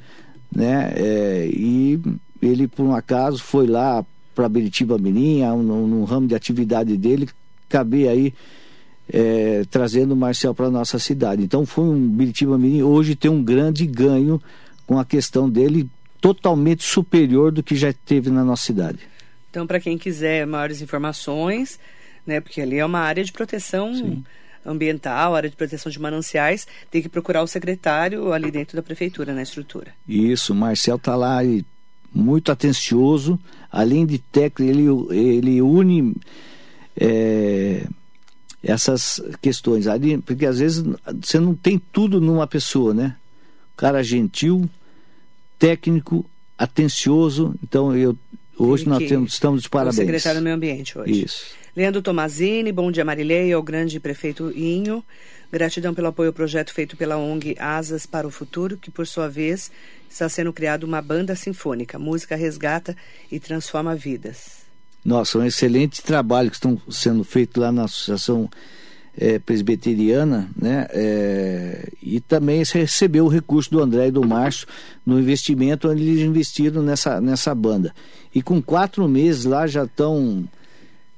[0.54, 0.92] né?
[0.94, 1.98] É, e
[2.42, 7.30] ele, por um acaso, foi lá para Beritiba Mirim, no, no ramo de atividade dele,
[7.66, 8.34] acabei aí
[9.10, 11.42] é, trazendo o Marcel para nossa cidade.
[11.42, 14.40] Então foi um Biritiba Mirim, hoje tem um grande ganho
[14.86, 15.88] com a questão dele
[16.20, 18.98] totalmente superior do que já teve na nossa cidade.
[19.48, 21.80] Então, para quem quiser maiores informações,
[22.26, 24.22] né, porque ali é uma área de proteção Sim.
[24.66, 29.32] Ambiental, área de proteção de mananciais, tem que procurar o secretário ali dentro da prefeitura,
[29.32, 29.92] na estrutura.
[30.08, 31.64] Isso, o Marcel está lá e
[32.12, 33.38] muito atencioso,
[33.70, 36.14] além de técnico, ele, ele une
[36.98, 37.86] é,
[38.62, 40.84] essas questões ali, porque às vezes
[41.20, 43.16] você não tem tudo numa pessoa, né?
[43.76, 44.68] Cara gentil,
[45.58, 46.24] técnico,
[46.58, 47.54] atencioso.
[47.62, 48.16] Então eu
[48.58, 49.98] hoje nós temos, estamos de parabéns.
[49.98, 51.24] O secretário do Meio Ambiente hoje.
[51.24, 51.44] Isso.
[51.76, 55.04] Leandro Tomazini, bom dia Marilei, ao grande prefeito Inho.
[55.52, 59.28] Gratidão pelo apoio ao projeto feito pela ONG Asas para o Futuro, que por sua
[59.28, 59.70] vez
[60.08, 61.98] está sendo criado uma banda sinfônica.
[61.98, 62.96] Música resgata
[63.30, 64.64] e transforma vidas.
[65.04, 68.48] Nossa, um excelente trabalho que estão sendo feito lá na Associação
[69.14, 70.86] é, Presbiteriana, né?
[70.90, 74.66] É, e também recebeu o recurso do André e do Márcio
[75.04, 77.94] no investimento onde eles investiram nessa, nessa banda.
[78.34, 80.48] E com quatro meses lá já estão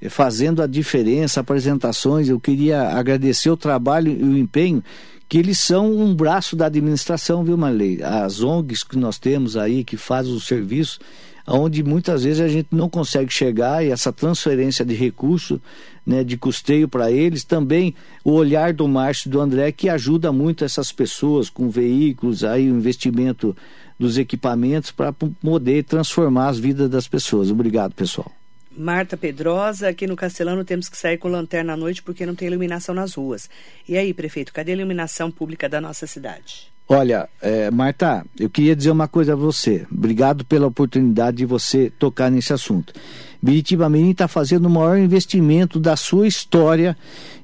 [0.09, 2.29] fazendo a diferença, apresentações.
[2.29, 4.83] Eu queria agradecer o trabalho e o empenho
[5.29, 8.03] que eles são um braço da administração, viu, Marley?
[8.03, 10.99] As ONGs que nós temos aí, que fazem o serviço,
[11.47, 15.61] onde muitas vezes a gente não consegue chegar e essa transferência de recurso,
[16.07, 20.33] né, de custeio para eles, também o olhar do Márcio e do André que ajuda
[20.33, 23.57] muito essas pessoas com veículos, aí o investimento
[23.99, 27.51] dos equipamentos para poder transformar as vidas das pessoas.
[27.51, 28.38] Obrigado, pessoal.
[28.79, 32.47] Marta Pedrosa, aqui no Castelano temos que sair com lanterna à noite porque não tem
[32.47, 33.51] iluminação nas ruas.
[33.89, 36.69] E aí, prefeito, cadê a iluminação pública da nossa cidade?
[36.87, 39.85] Olha, é, Marta, eu queria dizer uma coisa a você.
[39.93, 42.95] Obrigado pela oportunidade de você tocar nesse assunto.
[43.41, 46.97] Biritiba Mirim está fazendo o maior investimento da sua história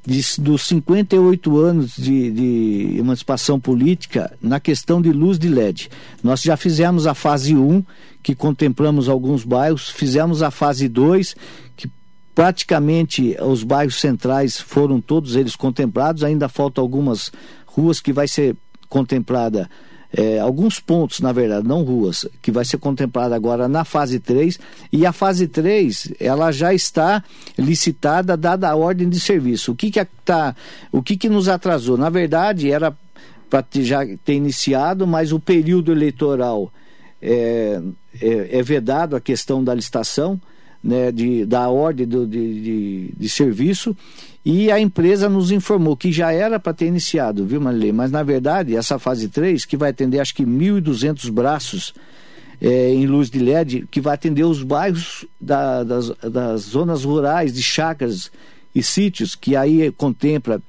[0.04, 5.88] de, dos 58 anos de, de, emancipação política na questão de luz de LED.
[6.22, 7.83] Nós já fizemos a fase 1,
[8.22, 11.37] que contemplamos alguns bairros, fizemos a fase 2,
[11.76, 11.88] que
[12.35, 17.30] praticamente os bairros centrais foram todos eles contemplados, ainda faltam algumas
[17.66, 18.57] ruas que vai ser
[18.88, 19.70] contemplada
[20.16, 24.61] é, alguns pontos, na verdade, não ruas, que vai ser contemplada agora na fase 3,
[24.92, 27.22] e a fase 3, ela já está
[27.59, 29.72] licitada, dada a ordem de serviço.
[29.72, 30.55] O que que, tá,
[30.92, 31.98] o que, que nos atrasou?
[31.98, 32.96] Na verdade, era
[33.50, 36.72] para já ter iniciado, mas o período eleitoral
[37.20, 37.81] é,
[38.22, 40.40] é, é vedado a questão da licitação,
[40.83, 43.96] né, de, da ordem do, de, de, de, serviço
[44.44, 47.92] e a empresa nos informou que já era para ter iniciado, viu, Marilei?
[47.92, 51.94] Mas na verdade, essa fase 3, que vai atender acho que 1.200 braços
[52.61, 57.54] é, em luz de LED, que vai atender os bairros da, das, das zonas rurais,
[57.54, 58.30] de chácaras
[58.74, 60.61] e sítios, que aí contempla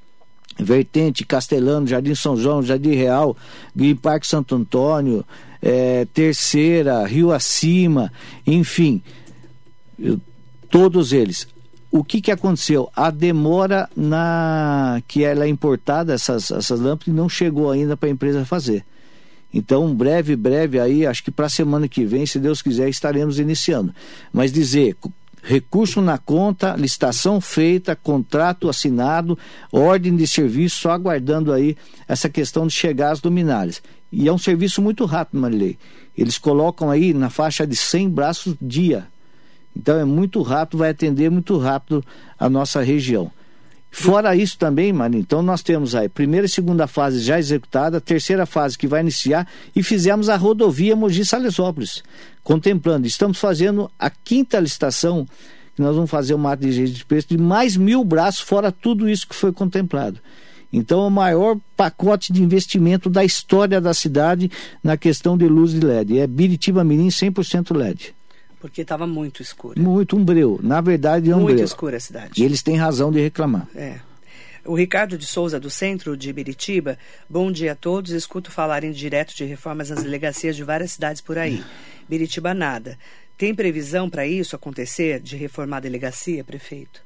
[0.58, 3.36] Vertente, Castelano, Jardim São João, Jardim Real,
[3.76, 5.26] Green Park Santo Antônio,
[5.62, 8.12] é, Terceira, Rio Acima,
[8.48, 9.02] enfim
[10.70, 11.48] todos eles.
[11.96, 12.92] O que, que aconteceu?
[12.94, 18.12] A demora na que ela é importada, essas, essas lâmpadas, não chegou ainda para a
[18.12, 18.84] empresa fazer.
[19.54, 23.40] Então, breve, breve aí, acho que para a semana que vem, se Deus quiser, estaremos
[23.40, 23.96] iniciando.
[24.34, 24.98] Mas dizer,
[25.42, 29.40] recurso na conta, licitação feita, contrato assinado,
[29.72, 31.78] ordem de serviço, só aguardando aí
[32.10, 33.82] essa questão de chegar às luminárias.
[34.12, 35.78] E é um serviço muito rápido, Marilei.
[36.18, 39.08] Eles colocam aí na faixa de 100 braços dia
[39.76, 42.04] então é muito rápido, vai atender muito rápido
[42.40, 43.32] a nossa região.
[43.92, 48.46] Fora isso também, Mari, então nós temos aí primeira e segunda fase já executada, terceira
[48.46, 52.04] fase que vai iniciar e fizemos a rodovia Mogi-Salesópolis,
[52.44, 53.08] contemplando.
[53.08, 55.26] Estamos fazendo a quinta licitação,
[55.76, 59.28] que nós vamos fazer uma ata de preço de mais mil braços, fora tudo isso
[59.28, 60.20] que foi contemplado.
[60.72, 64.52] Então, é o maior pacote de investimento da história da cidade
[64.84, 66.20] na questão de luz de LED.
[66.20, 68.15] É Biritiba Mirim 100% LED.
[68.66, 69.80] Porque estava muito escuro.
[69.80, 70.60] Muito um breu.
[70.64, 72.42] Na verdade, é um muito escura a cidade.
[72.42, 73.68] E eles têm razão de reclamar.
[73.76, 74.00] É.
[74.66, 76.98] O Ricardo de Souza, do centro de Biritiba,
[77.30, 78.12] bom dia a todos.
[78.12, 81.64] Escuto falarem direto de reformas nas delegacias de várias cidades por aí.
[82.10, 82.98] Biritiba nada.
[83.38, 87.04] Tem previsão para isso acontecer, de reformar a delegacia, prefeito?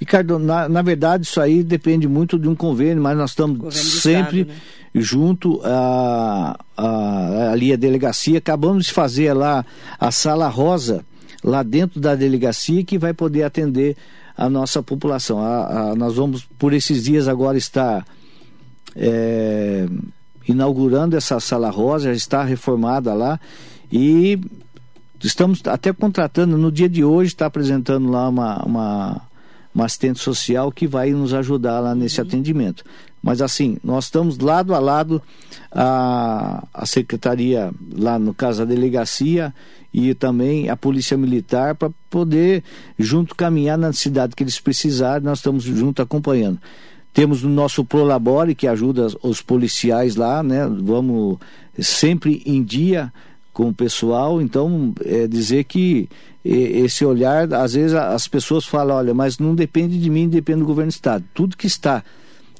[0.00, 4.40] Ricardo, na, na verdade, isso aí depende muito de um convênio, mas nós estamos sempre
[4.40, 4.60] Estado, né?
[4.94, 8.38] junto a, a, ali a delegacia.
[8.38, 9.62] Acabamos de fazer lá
[9.98, 11.04] a sala rosa,
[11.44, 13.94] lá dentro da delegacia, que vai poder atender
[14.34, 15.38] a nossa população.
[15.38, 18.02] A, a, nós vamos, por esses dias, agora estar
[18.96, 19.86] é,
[20.48, 23.38] inaugurando essa sala rosa, já está reformada lá,
[23.92, 24.40] e
[25.22, 29.29] estamos até contratando, no dia de hoje, está apresentando lá uma, uma
[29.74, 32.26] uma assistente social que vai nos ajudar lá nesse uhum.
[32.26, 32.84] atendimento.
[33.22, 35.22] Mas assim, nós estamos lado a lado
[35.70, 39.54] a, a secretaria, lá no caso a delegacia
[39.92, 42.64] e também a polícia militar para poder
[42.98, 46.58] junto caminhar na cidade que eles precisarem, nós estamos junto acompanhando.
[47.12, 50.66] Temos o nosso Prolabore que ajuda os policiais lá, né?
[50.66, 51.38] Vamos
[51.78, 53.12] sempre em dia
[53.52, 56.08] com o pessoal, então é dizer que
[56.44, 60.66] esse olhar, às vezes as pessoas falam, olha, mas não depende de mim, depende do
[60.66, 61.24] governo do estado.
[61.34, 62.02] Tudo que está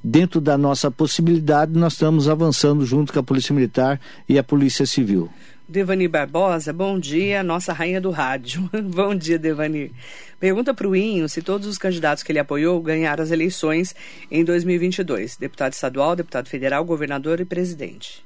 [0.02, 4.84] dentro da nossa possibilidade, nós estamos avançando junto com a Polícia Militar e a Polícia
[4.84, 5.30] Civil.
[5.68, 8.68] Devani Barbosa, bom dia, nossa rainha do rádio.
[8.92, 9.92] bom dia, Devani.
[10.40, 13.94] Pergunta para o Inho se todos os candidatos que ele apoiou ganharam as eleições
[14.30, 18.24] em 2022: deputado estadual, deputado federal, governador e presidente.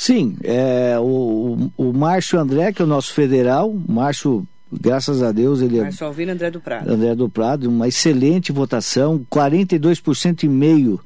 [0.00, 5.60] Sim, é, o, o Márcio André, que é o nosso federal, Márcio graças a Deus
[5.60, 6.88] ele Márcio Alvino André do Prado.
[6.88, 11.00] André do Prado, uma excelente votação, 42% e meio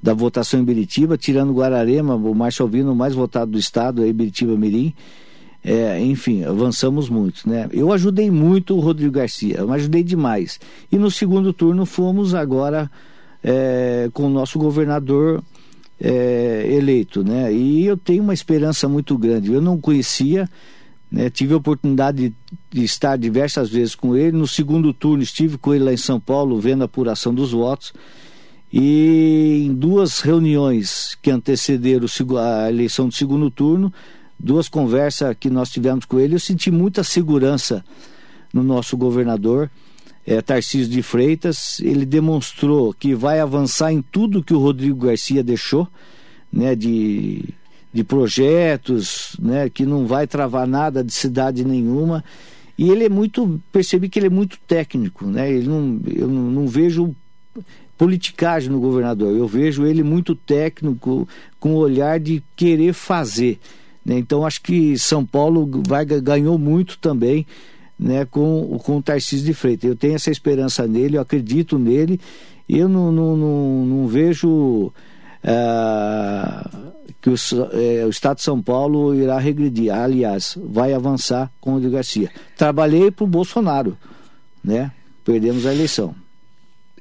[0.00, 4.56] da votação em Biritiba, tirando Guararema, o Márcio Alvino mais votado do estado, aí Biritiba
[4.56, 4.94] Mirim.
[5.64, 7.68] É, enfim, avançamos muito, né?
[7.72, 10.60] Eu ajudei muito o Rodrigo Garcia, eu ajudei demais.
[10.92, 12.88] E no segundo turno fomos agora
[13.42, 15.42] é, com o nosso governador
[16.00, 17.52] é, eleito, né?
[17.52, 19.52] E eu tenho uma esperança muito grande.
[19.52, 20.48] Eu não conhecia,
[21.10, 21.30] Né?
[21.30, 22.34] Tive a oportunidade de,
[22.70, 24.36] de, estar diversas vezes com ele.
[24.36, 27.92] No segundo turno estive com ele lá em São Paulo, vendo a apuração dos votos.
[28.70, 32.06] E em duas reuniões que antecederam
[32.38, 33.92] a eleição do segundo turno,
[34.38, 37.82] duas conversas que nós tivemos com ele, eu senti muita segurança
[38.52, 39.70] no nosso governador,
[40.28, 41.80] é, Tarcísio de Freitas.
[41.80, 45.88] Ele demonstrou que vai avançar em tudo que o Rodrigo Garcia deixou,
[46.52, 47.46] né, de,
[47.90, 52.22] de projetos, né, que não vai travar nada de cidade nenhuma.
[52.76, 55.50] E ele é muito, percebi que ele é muito técnico, né?
[55.50, 57.12] Ele não, eu não, não vejo
[57.96, 59.34] politicagem no governador.
[59.34, 61.26] Eu vejo ele muito técnico,
[61.58, 63.58] com o olhar de querer fazer.
[64.04, 64.18] Né?
[64.18, 67.44] Então acho que São Paulo vai, ganhou muito também
[67.98, 69.88] né, com, com o Tarcísio de Freitas.
[69.88, 72.20] Eu tenho essa esperança nele, eu acredito nele.
[72.68, 74.92] E eu não, não, não, não vejo
[75.42, 76.68] é,
[77.20, 77.34] que o,
[77.72, 79.92] é, o, Estado de São Paulo irá regredir.
[79.92, 82.30] Aliás, vai avançar com o de Garcia.
[82.56, 83.96] Trabalhei para o Bolsonaro,
[84.62, 84.92] né?
[85.24, 86.14] Perdemos a eleição.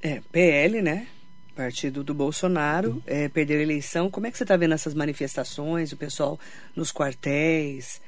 [0.01, 1.07] É, PL, né?
[1.55, 4.11] Partido do Bolsonaro, é, perdeu a eleição.
[4.11, 6.39] Como é que você está vendo essas manifestações, o pessoal
[6.75, 7.99] nos quartéis,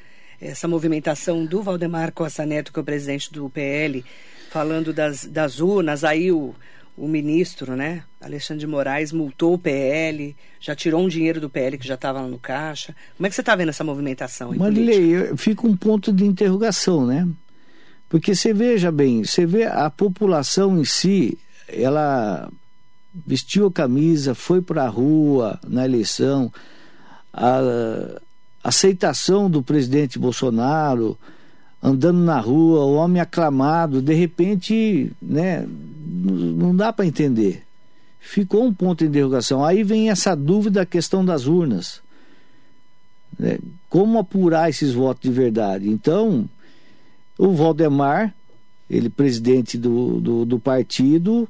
[0.42, 4.04] essa movimentação do Valdemar Costa Neto, que é o presidente do PL,
[4.50, 6.56] falando das, das urnas, aí o,
[6.98, 11.78] o ministro, né, Alexandre de Moraes, multou o PL, já tirou um dinheiro do PL
[11.78, 12.96] que já estava lá no caixa.
[13.18, 14.54] Como é que você está vendo essa movimentação?
[14.56, 17.28] Marilei, fica um ponto de interrogação, né?
[18.08, 21.38] Porque você veja bem, você vê a população em si,
[21.68, 22.50] ela
[23.26, 26.52] vestiu a camisa, foi para a rua na eleição,
[27.32, 28.20] a
[28.64, 31.18] aceitação do presidente Bolsonaro,
[31.82, 37.64] andando na rua, o homem aclamado, de repente, né, não dá para entender.
[38.20, 39.64] Ficou um ponto de interrogação.
[39.64, 42.02] Aí vem essa dúvida, a questão das urnas.
[43.38, 43.58] Né?
[43.90, 45.90] Como apurar esses votos de verdade?
[45.90, 46.48] Então,
[47.38, 48.34] o Valdemar,
[48.90, 51.48] ele presidente do, do, do partido,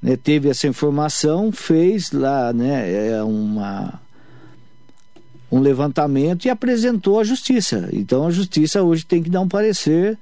[0.00, 4.00] né, teve essa informação, fez lá né, é uma,
[5.50, 7.88] um levantamento e apresentou à justiça.
[7.92, 10.18] Então a justiça hoje tem que dar um parecer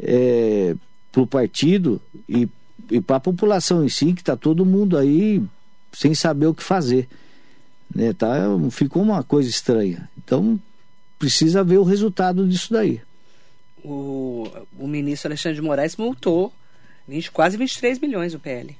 [0.00, 0.74] é,
[1.10, 2.48] para o partido e,
[2.90, 5.42] e para a população em si, que está todo mundo aí
[5.92, 7.08] sem saber o que fazer.
[7.94, 8.34] Né, tá,
[8.70, 10.08] ficou uma coisa estranha.
[10.18, 10.60] Então
[11.18, 13.00] precisa ver o resultado disso daí.
[13.84, 14.48] O,
[14.78, 16.52] o ministro Alexandre de Moraes multou
[17.06, 18.76] 20, quase 23 milhões o PL.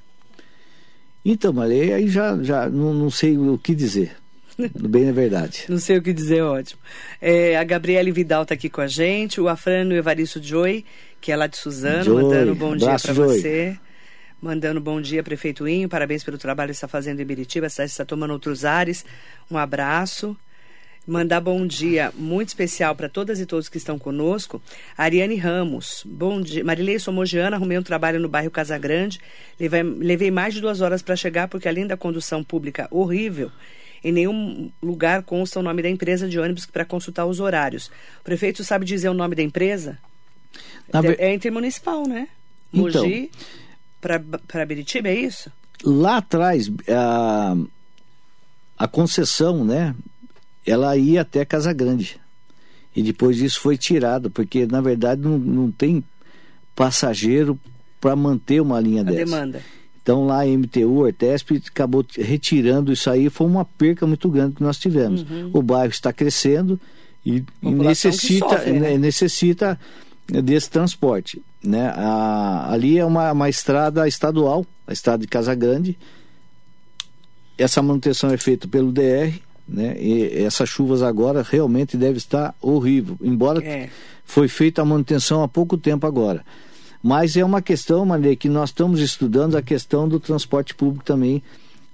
[1.24, 4.16] Então, mas aí já, já não, não sei o que dizer.
[4.58, 5.64] Bem na verdade.
[5.68, 6.80] Não sei o que dizer, ótimo.
[7.20, 10.84] É, a Gabriele Vidal está aqui com a gente, o Afrano Evaristo Joy,
[11.20, 12.22] que é lá de Suzano, Joy.
[12.22, 13.78] mandando bom dia para você.
[14.40, 15.88] Mandando bom dia, Prefeito Inho.
[15.88, 17.66] Parabéns pelo trabalho que está fazendo em Biritiba.
[17.66, 19.04] A cidade está tomando outros ares.
[19.50, 20.36] Um abraço.
[21.06, 24.62] Mandar bom dia muito especial para todas e todos que estão conosco.
[24.96, 26.64] Ariane Ramos, bom dia.
[26.64, 29.20] Marilei Somogiana, arrumei um trabalho no bairro Casagrande.
[29.60, 33.50] Levei, levei mais de duas horas para chegar, porque além da condução pública horrível,
[34.04, 37.86] em nenhum lugar consta o nome da empresa de ônibus para consultar os horários.
[38.20, 39.98] O prefeito sabe dizer o nome da empresa?
[41.02, 41.18] Ver...
[41.18, 42.28] É intermunicipal, né?
[42.70, 43.30] Mogi
[44.00, 45.50] então, para Biritiba, é isso?
[45.82, 47.56] Lá atrás, a,
[48.76, 49.94] a concessão, né?
[50.66, 52.18] ela ia até Casa Grande.
[52.96, 56.02] E depois isso foi tirado, porque na verdade não, não tem
[56.74, 57.58] passageiro
[58.00, 59.24] para manter uma linha a dessa.
[59.24, 59.62] demanda.
[60.04, 64.56] Então lá a MTU, a Artesp, acabou retirando isso aí, foi uma perca muito grande
[64.56, 65.22] que nós tivemos.
[65.22, 65.50] Uhum.
[65.54, 66.78] O bairro está crescendo
[67.24, 68.90] e, necessita, sofre, né?
[68.90, 68.98] né?
[68.98, 69.80] necessita
[70.28, 71.40] desse transporte.
[71.62, 71.86] Né?
[71.96, 75.98] A, ali é uma, uma estrada estadual, a estrada de Casa Grande.
[77.56, 79.32] Essa manutenção é feita pelo DR,
[79.66, 79.96] né?
[79.98, 83.88] E essas chuvas agora realmente deve estar horrível, embora é.
[84.22, 86.44] foi feita a manutenção há pouco tempo agora.
[87.06, 91.42] Mas é uma questão, Maria, que nós estamos estudando a questão do transporte público também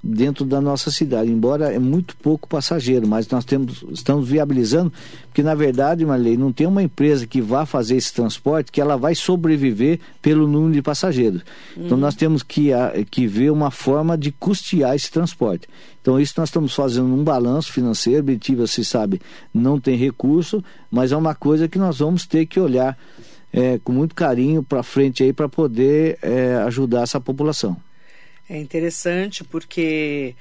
[0.01, 4.93] dentro da nossa cidade, embora é muito pouco passageiro, mas nós temos, estamos viabilizando,
[5.27, 8.97] porque na verdade, Marley, não tem uma empresa que vá fazer esse transporte que ela
[8.97, 11.43] vai sobreviver pelo número de passageiros.
[11.73, 11.87] Então, uhum.
[11.87, 15.69] Então nós temos que, a, que ver uma forma de custear esse transporte.
[16.01, 19.21] Então isso nós estamos fazendo um balanço financeiro, Betiva, você sabe,
[19.53, 22.97] não tem recurso, mas é uma coisa que nós vamos ter que olhar
[23.53, 27.77] é, com muito carinho para frente aí para poder é, ajudar essa população.
[28.49, 30.35] É interessante porque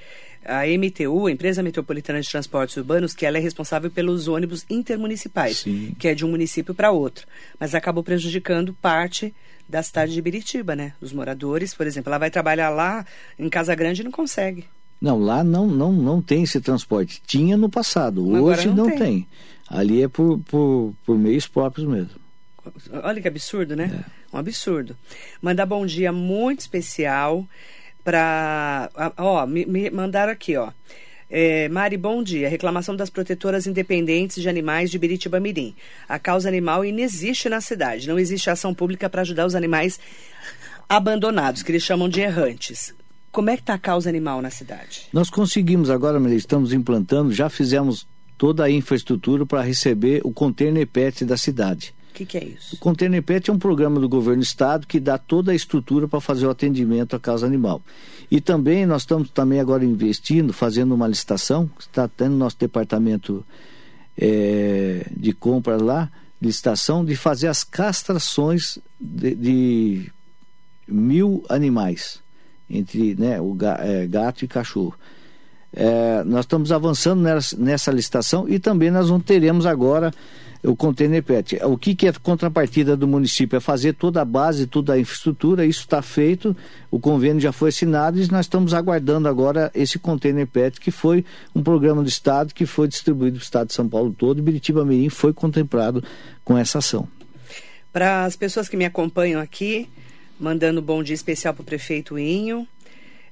[0.44, 5.58] a MTU, a Empresa Metropolitana de Transportes Urbanos, que ela é responsável pelos ônibus intermunicipais,
[5.58, 5.94] Sim.
[5.98, 7.26] que é de um município para outro,
[7.58, 9.34] mas acabou prejudicando parte
[9.68, 10.94] da cidade de Biritiba, né?
[11.00, 13.06] Os moradores, por exemplo, ela vai trabalhar lá
[13.38, 14.64] em Casa Grande e não consegue.
[15.00, 17.22] Não, lá não, não, não tem esse transporte.
[17.26, 18.98] Tinha no passado, hoje não, não tem.
[18.98, 19.28] tem.
[19.68, 22.19] Ali é por, por, por meios próprios mesmo.
[23.02, 24.04] Olha que absurdo, né?
[24.32, 24.36] É.
[24.36, 24.96] Um absurdo.
[25.40, 27.46] Mandar bom dia muito especial
[28.04, 28.90] para.
[29.16, 30.70] Ó, me, me mandaram aqui, ó.
[31.30, 32.48] É, Mari, bom dia.
[32.48, 35.74] Reclamação das protetoras independentes de animais de Biritiba Mirim.
[36.08, 38.08] A causa animal inexiste na cidade.
[38.08, 40.00] Não existe ação pública para ajudar os animais
[40.88, 42.92] abandonados, que eles chamam de errantes.
[43.30, 45.06] Como é que está a causa animal na cidade?
[45.12, 50.84] Nós conseguimos agora, Maria, estamos implantando, já fizemos toda a infraestrutura para receber o container
[50.84, 51.94] PET da cidade.
[52.10, 52.74] O que, que, é isso?
[52.74, 56.08] O Container PET é um programa do governo do estado que dá toda a estrutura
[56.08, 57.80] para fazer o atendimento à causa animal.
[58.30, 63.44] E também nós estamos também agora investindo, fazendo uma licitação, está tendo nosso departamento
[64.18, 66.10] é, de compra lá,
[66.42, 70.12] licitação, de fazer as castrações de, de
[70.86, 72.20] mil animais,
[72.68, 74.94] entre né, o é, gato e cachorro.
[75.72, 80.12] É, nós estamos avançando nessa, nessa licitação e também nós não teremos agora
[80.62, 81.58] o container PET.
[81.64, 83.56] O que, que é contrapartida do município?
[83.56, 86.54] É fazer toda a base, toda a infraestrutura, isso está feito,
[86.90, 91.24] o convênio já foi assinado e nós estamos aguardando agora esse container PET, que foi
[91.54, 94.42] um programa do Estado que foi distribuído para o Estado de São Paulo todo e
[94.42, 96.04] Biritiba Mirim foi contemplado
[96.44, 97.08] com essa ação.
[97.92, 99.88] Para as pessoas que me acompanham aqui,
[100.38, 102.68] mandando um bom dia especial para o prefeito Inho,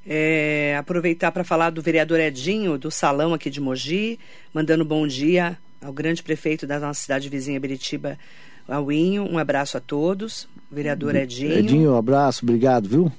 [0.06, 4.18] é, aproveitar para falar do vereador Edinho, do salão aqui de Mogi,
[4.54, 8.18] mandando bom dia ao grande prefeito da nossa cidade vizinha, Beritiba,
[8.66, 9.24] ao Inho.
[9.24, 10.48] Um abraço a todos.
[10.70, 11.58] Vereador Edinho.
[11.58, 13.12] Edinho, um abraço, obrigado, viu?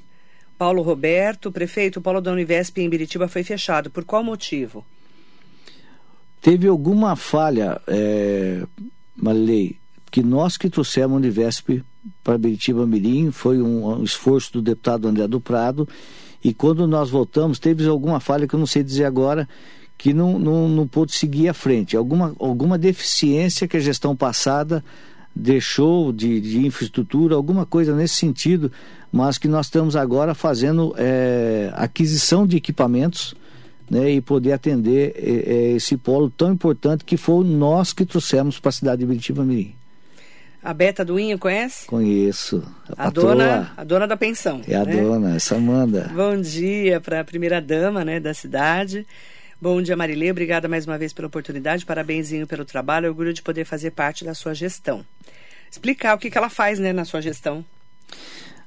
[0.58, 3.90] Paulo Roberto, prefeito, o Paulo da Univesp em Beritiba foi fechado.
[3.90, 4.86] Por qual motivo?
[6.42, 8.64] Teve alguma falha, é,
[9.16, 9.78] Marilei,
[10.12, 11.82] que nós que trouxemos a Univesp
[12.24, 15.88] para Beritiba Mirim, foi um, um esforço do deputado André do Prado,
[16.44, 19.48] e quando nós voltamos, teve alguma falha que eu não sei dizer agora,
[20.00, 21.98] que não, não, não pôde seguir à frente.
[21.98, 24.82] Alguma, alguma deficiência que a gestão passada
[25.36, 28.72] deixou de, de infraestrutura, alguma coisa nesse sentido,
[29.12, 33.36] mas que nós estamos agora fazendo é, aquisição de equipamentos
[33.92, 38.58] né, e poder atender é, é esse polo tão importante que foi nós que trouxemos
[38.58, 39.76] para a cidade de Biritiba Mirim.
[40.64, 41.86] A Beta do Inho, conhece?
[41.88, 42.64] Conheço.
[42.98, 44.62] A, a dona, a dona da pensão.
[44.66, 44.96] É a né?
[44.96, 46.10] dona, essa Amanda.
[46.16, 49.06] Bom dia para a primeira dama né, da cidade.
[49.62, 50.32] Bom dia, Marilê.
[50.32, 51.86] Obrigada mais uma vez pela oportunidade.
[51.86, 53.10] Parabenzinho pelo trabalho.
[53.10, 55.06] Orgulho de poder fazer parte da sua gestão.
[55.70, 57.64] Explicar o que, que ela faz né, na sua gestão.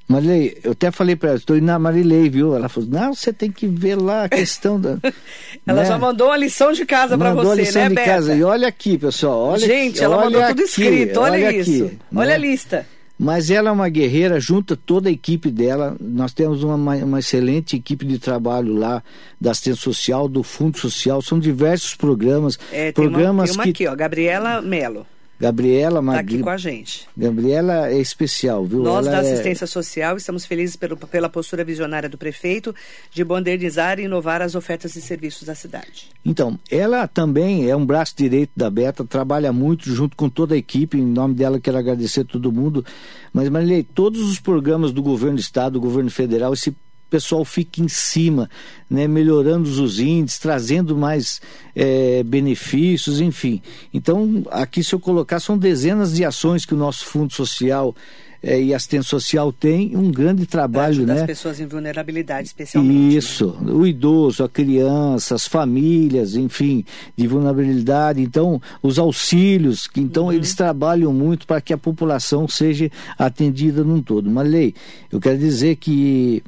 [0.07, 2.55] Marilei, eu até falei para ela, estou indo na Marilei, viu?
[2.55, 4.99] Ela falou, não, você tem que ver lá a questão da.
[5.67, 5.89] ela né?
[5.89, 8.11] já mandou uma lição de casa para você, a lição né, de Beta?
[8.11, 8.35] casa.
[8.35, 9.39] E olha aqui, pessoal.
[9.39, 11.85] Olha Gente, aqui, ela olha mandou aqui, tudo escrito, olha, olha isso.
[11.87, 12.35] Aqui, olha né?
[12.35, 12.87] a lista.
[13.23, 15.97] Mas ela é uma guerreira, junta toda a equipe dela.
[16.01, 19.01] Nós temos uma, uma excelente equipe de trabalho lá,
[19.41, 21.23] da assistência social, do Fundo Social.
[21.23, 22.59] São diversos programas.
[22.73, 23.85] É, programas tem uma, tem uma que...
[23.85, 25.07] aqui, ó, Gabriela Melo.
[25.43, 27.09] Gabriela Está aqui com a gente.
[27.17, 28.79] Gabriela é especial, viu?
[28.79, 29.33] Nós Ela da é...
[29.33, 32.73] assistência social estamos felizes pelo, pela postura visionária do prefeito
[33.11, 36.11] de modernizar e inovar as ofertas e serviços da cidade.
[36.25, 40.59] Então, ela também é um braço direito da Beta, trabalha muito junto com toda a
[40.59, 40.97] equipe.
[40.97, 42.87] Em nome dela, quero agradecer a todo mundo.
[43.33, 46.73] Mas, Marilei, todos os programas do governo do estado, do governo federal, esse
[47.13, 48.49] pessoal fica em cima,
[48.89, 51.43] né, melhorando os índices, trazendo mais
[51.77, 53.61] é, benefícios, enfim.
[53.93, 57.95] Então, aqui se eu colocar, são dezenas de ações que o nosso Fundo Social
[58.43, 61.21] é, e assistência social tem um grande trabalho, né?
[61.21, 62.93] As pessoas em vulnerabilidade, especialmente.
[62.93, 63.15] Né?
[63.15, 63.73] Isso, né?
[63.73, 66.85] o idoso, a criança, as famílias, enfim,
[67.17, 68.21] de vulnerabilidade.
[68.21, 70.33] Então, os auxílios, que então uhum.
[70.33, 74.29] eles trabalham muito para que a população seja atendida num todo.
[74.29, 74.75] Mas, Lei,
[75.13, 76.43] eu quero dizer que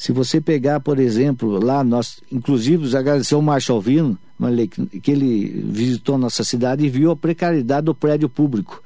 [0.00, 4.18] se você pegar, por exemplo, lá nós, inclusive, agradecer ao Márcio Alvino,
[5.02, 8.82] que ele visitou nossa cidade e viu a precariedade do prédio público.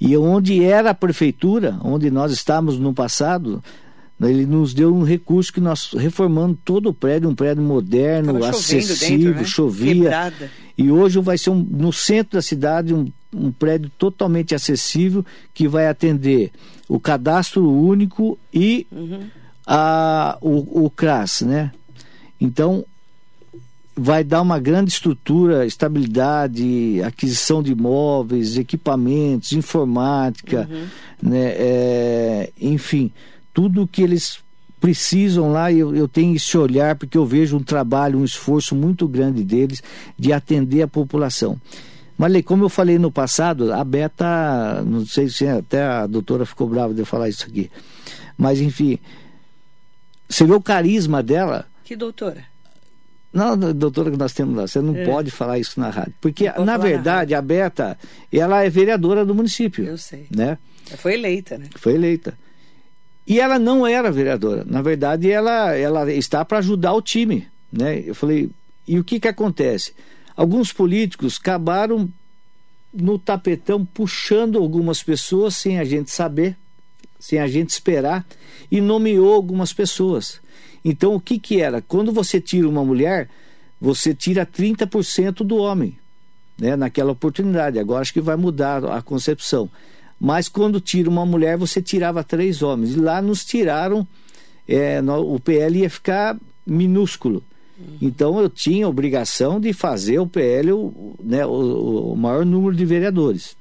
[0.00, 3.60] E onde era a prefeitura, onde nós estávamos no passado,
[4.22, 9.24] ele nos deu um recurso que nós reformando todo o prédio, um prédio moderno, acessível,
[9.24, 9.44] dentro, né?
[9.44, 9.94] chovia.
[9.94, 10.50] Quebrada.
[10.78, 15.66] E hoje vai ser um, no centro da cidade um, um prédio totalmente acessível que
[15.66, 16.52] vai atender
[16.88, 19.26] o cadastro único e uhum.
[19.70, 21.70] A, o, o CRAS, né?
[22.40, 22.86] Então,
[23.94, 30.86] vai dar uma grande estrutura, estabilidade, aquisição de imóveis, equipamentos, informática, uhum.
[31.30, 33.12] né, é, enfim,
[33.52, 34.38] tudo que eles
[34.80, 39.06] precisam lá, eu, eu tenho esse olhar porque eu vejo um trabalho, um esforço muito
[39.06, 39.82] grande deles
[40.16, 41.60] de atender a população.
[42.16, 46.68] Mas, como eu falei no passado, a Beta, não sei se até a doutora ficou
[46.68, 47.70] brava de eu falar isso aqui,
[48.36, 48.98] mas enfim,
[50.28, 51.66] você vê o carisma dela.
[51.84, 52.44] Que doutora?
[53.32, 55.04] Não, doutora, que nós temos lá, você não é.
[55.04, 56.14] pode falar isso na rádio.
[56.20, 57.98] Porque, na verdade, na a Beta,
[58.32, 59.84] ela é vereadora do município.
[59.84, 60.26] Eu sei.
[60.34, 60.58] Né?
[60.96, 61.68] Foi eleita, né?
[61.76, 62.38] Foi eleita.
[63.26, 64.64] E ela não era vereadora.
[64.66, 67.46] Na verdade, ela, ela está para ajudar o time.
[67.70, 68.02] Né?
[68.06, 68.50] Eu falei,
[68.86, 69.92] e o que, que acontece?
[70.34, 72.08] Alguns políticos acabaram
[72.92, 76.56] no tapetão puxando algumas pessoas sem a gente saber,
[77.18, 78.26] sem a gente esperar,
[78.70, 80.40] e nomeou algumas pessoas.
[80.84, 81.82] Então, o que, que era?
[81.82, 83.28] Quando você tira uma mulher,
[83.80, 85.96] você tira 30% do homem,
[86.58, 87.78] né, naquela oportunidade.
[87.78, 89.68] Agora acho que vai mudar a concepção.
[90.20, 92.94] Mas quando tira uma mulher, você tirava três homens.
[92.94, 94.06] E lá nos tiraram,
[94.66, 97.42] é, no, o PL ia ficar minúsculo.
[98.02, 100.70] Então eu tinha a obrigação de fazer o PL
[101.22, 103.56] né, o, o maior número de vereadores.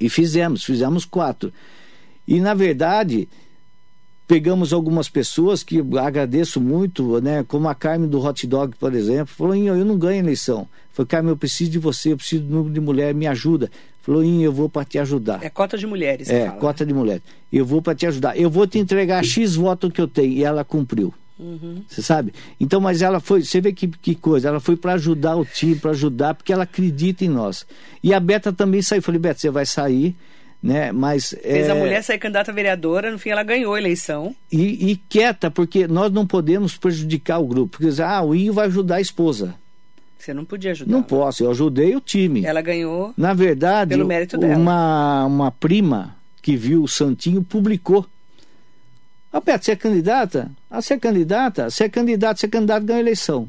[0.00, 1.52] E fizemos, fizemos quatro.
[2.30, 3.28] E na verdade,
[4.28, 9.34] pegamos algumas pessoas que agradeço muito, né, como a Carmen do Hot Dog, por exemplo,
[9.34, 10.68] falou: eu não ganho eleição.
[10.92, 13.68] Falei, Carmen, eu preciso de você, eu preciso do número de mulher, me ajuda.
[14.00, 15.40] Falou, eu vou para te ajudar.
[15.42, 16.30] É cota de mulheres.
[16.30, 16.88] É, fala, cota né?
[16.88, 17.22] de mulheres.
[17.52, 18.38] Eu vou para te ajudar.
[18.38, 20.32] Eu vou te entregar X votos que eu tenho.
[20.32, 21.12] E ela cumpriu.
[21.38, 21.82] Uhum.
[21.86, 22.32] Você sabe?
[22.58, 25.74] Então, mas ela foi, você vê que, que coisa, ela foi para ajudar o time,
[25.74, 27.66] para ajudar, porque ela acredita em nós.
[28.02, 29.02] E a Beta também saiu.
[29.02, 30.14] Falei, Beta, você vai sair,
[30.62, 30.92] né?
[30.92, 31.34] Mas.
[31.42, 31.70] Fez é...
[31.70, 34.34] a mulher sair candidata a vereadora, no fim ela ganhou a eleição.
[34.52, 37.78] E, e quieta, porque nós não podemos prejudicar o grupo.
[37.78, 39.54] Porque ah, o Inho vai ajudar a esposa.
[40.18, 40.92] Você não podia ajudar.
[40.92, 42.44] Não posso, eu ajudei o time.
[42.44, 43.14] Ela ganhou.
[43.16, 44.56] Na verdade, pelo mérito dela.
[44.56, 48.06] Uma, uma prima que viu o Santinho publicou.
[49.32, 50.50] Ah, Beto, você é candidata?
[50.70, 51.70] Ah, você é candidata?
[51.70, 53.48] Você é candidata, você é candidato, ganha eleição.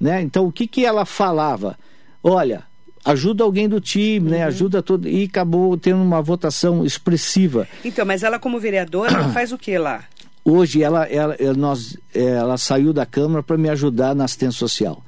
[0.00, 0.22] Né?
[0.22, 1.78] Então, o que, que ela falava?
[2.22, 2.64] Olha,
[3.04, 4.36] ajuda alguém do time, né?
[4.36, 4.42] uhum.
[4.42, 4.44] né?
[4.44, 5.08] Ajuda todo.
[5.08, 7.68] E acabou tendo uma votação expressiva.
[7.84, 10.04] Então, mas ela, como vereadora, ela faz o que lá?
[10.44, 15.02] Hoje ela, ela, nós, ela saiu da Câmara para me ajudar na assistência social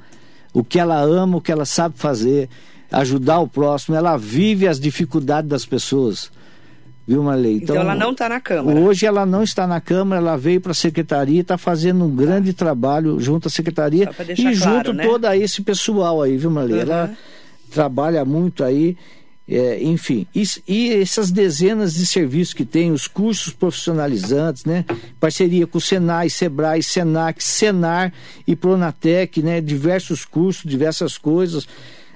[0.56, 2.48] o que ela ama, o que ela sabe fazer,
[2.90, 6.30] ajudar o próximo, ela vive as dificuldades das pessoas.
[7.06, 7.56] Viu, Marley?
[7.56, 8.80] Então, então ela não está na Câmara.
[8.80, 12.54] Hoje ela não está na Câmara, ela veio para a Secretaria, está fazendo um grande
[12.54, 15.06] trabalho junto à Secretaria e claro, junto né?
[15.06, 16.76] todo esse pessoal aí, viu, Marley?
[16.76, 16.80] Uhum.
[16.80, 17.16] Ela
[17.70, 18.96] trabalha muito aí
[19.48, 24.84] é, enfim, e, e, essas dezenas de serviços que tem, os cursos profissionalizantes, né?
[25.20, 28.12] Parceria com o Senai, Sebrae, Senac, Senar
[28.44, 29.60] e Pronatec, né?
[29.60, 31.68] Diversos cursos, diversas coisas.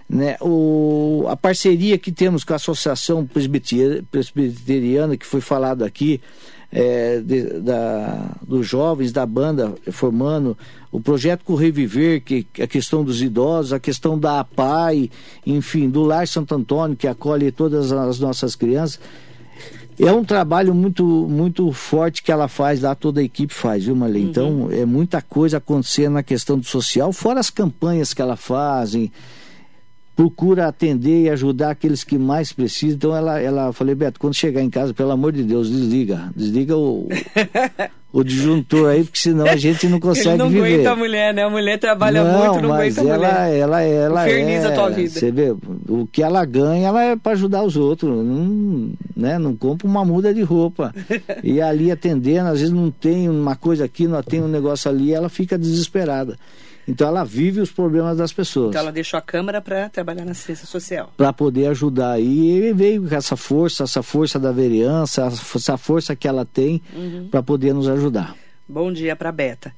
[0.09, 0.37] Né?
[0.41, 6.21] O, a parceria que temos com a Associação Presbiteriana, que foi falado aqui,
[6.73, 10.57] é, de, da, dos jovens da banda formando,
[10.93, 15.11] o projeto com Reviver, que a questão dos idosos, a questão da APAI,
[15.47, 19.01] enfim, do Lar Santo Antônio, que acolhe todas as nossas crianças.
[19.99, 23.95] É um trabalho muito muito forte que ela faz lá, toda a equipe faz, viu,
[23.95, 24.25] Marlene?
[24.25, 24.31] Uhum.
[24.31, 29.13] Então, é muita coisa acontecendo na questão do social, fora as campanhas que ela fazem
[30.15, 32.97] procura atender e ajudar aqueles que mais precisam.
[32.97, 36.31] Então ela, ela falei, Beto, quando chegar em casa, pelo amor de Deus, desliga.
[36.37, 37.09] Desliga o,
[38.13, 40.61] o disjuntor aí, porque senão a gente não consegue não viver.
[40.61, 41.45] Não aguenta a mulher, né?
[41.45, 43.59] A mulher trabalha não, muito, não mas aguenta ela, a mulher.
[43.59, 45.11] Ela, ela, Inferniza é, a tua vida.
[45.11, 45.57] Você vê,
[45.89, 48.11] o que ela ganha, ela é para ajudar os outros.
[48.11, 49.39] Não, né?
[49.39, 50.93] não compra uma muda de roupa.
[51.43, 55.15] e ali atendendo, às vezes não tem uma coisa aqui, não tem um negócio ali,
[55.15, 56.37] ela fica desesperada.
[56.91, 58.71] Então ela vive os problemas das pessoas.
[58.71, 61.13] Então ela deixou a Câmara para trabalhar na assistência social.
[61.17, 62.21] Para poder ajudar.
[62.21, 67.29] E veio com essa força, essa força da vereança, essa força que ela tem uhum.
[67.31, 68.35] para poder nos ajudar.
[68.69, 69.69] Bom dia para a Beta.
[69.69, 69.73] O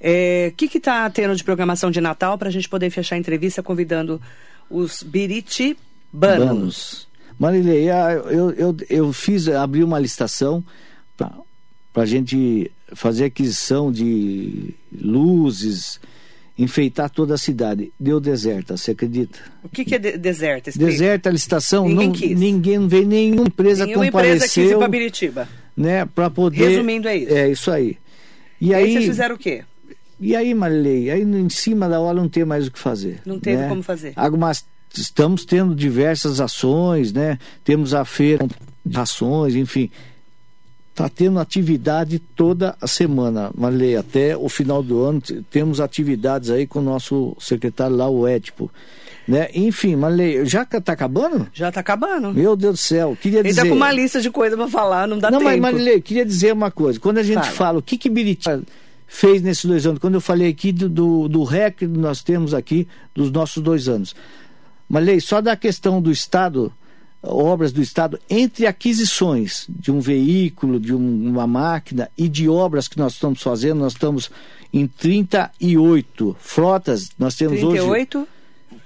[0.00, 3.62] é, que está tendo de programação de Natal para a gente poder fechar a entrevista
[3.62, 4.20] convidando
[4.68, 5.76] os biritibanos?
[6.12, 7.08] Banos.
[7.38, 10.64] Marilei, eu, eu, eu fiz, abri uma licitação
[11.16, 16.00] para a gente fazer aquisição de luzes,
[16.58, 17.92] enfeitar toda a cidade.
[17.98, 19.38] Deu deserta, você acredita?
[19.62, 20.70] O que, que é de deserta?
[20.70, 20.90] Explica.
[20.90, 22.38] Deserta a licitação, ninguém não, quis.
[22.38, 24.36] ninguém não veio, nenhuma empresa nenhuma compareceu.
[24.36, 25.48] empresa quis ir para Biritiba.
[25.76, 26.68] Né, para poder...
[26.68, 27.34] Resumindo, é isso.
[27.34, 27.98] É, isso aí.
[28.60, 29.62] E, e aí, aí vocês fizeram o quê?
[30.18, 33.20] E aí, Marilei, aí em cima da hora não tem mais o que fazer.
[33.26, 33.68] Não teve né?
[33.68, 34.14] como fazer.
[34.16, 34.64] Algumas,
[34.96, 37.38] estamos tendo diversas ações, né?
[37.62, 38.46] Temos a feira
[38.84, 39.90] de ações, enfim
[40.96, 46.66] está tendo atividade toda a semana, Marilei, até o final do ano temos atividades aí
[46.66, 48.70] com o nosso secretário lá, o Étipo.
[49.28, 49.50] Né?
[49.54, 51.48] Enfim, Marilei, já está acabando?
[51.52, 52.32] Já está acabando.
[52.32, 53.60] Meu Deus do céu, queria Ele dizer...
[53.60, 55.50] Ele está com uma lista de coisas para falar, não dá não, tempo.
[55.50, 58.08] Não, mas Marilei, queria dizer uma coisa, quando a gente fala, fala o que que
[58.08, 58.62] Biritiba
[59.06, 62.54] fez nesses dois anos, quando eu falei aqui do, do, do REC que nós temos
[62.54, 64.16] aqui dos nossos dois anos.
[64.88, 66.72] Marilei, só da questão do Estado
[67.22, 72.88] obras do Estado entre aquisições de um veículo, de um, uma máquina e de obras
[72.88, 74.30] que nós estamos fazendo, nós estamos
[74.72, 78.18] em 38 frotas, nós temos 38?
[78.18, 78.28] hoje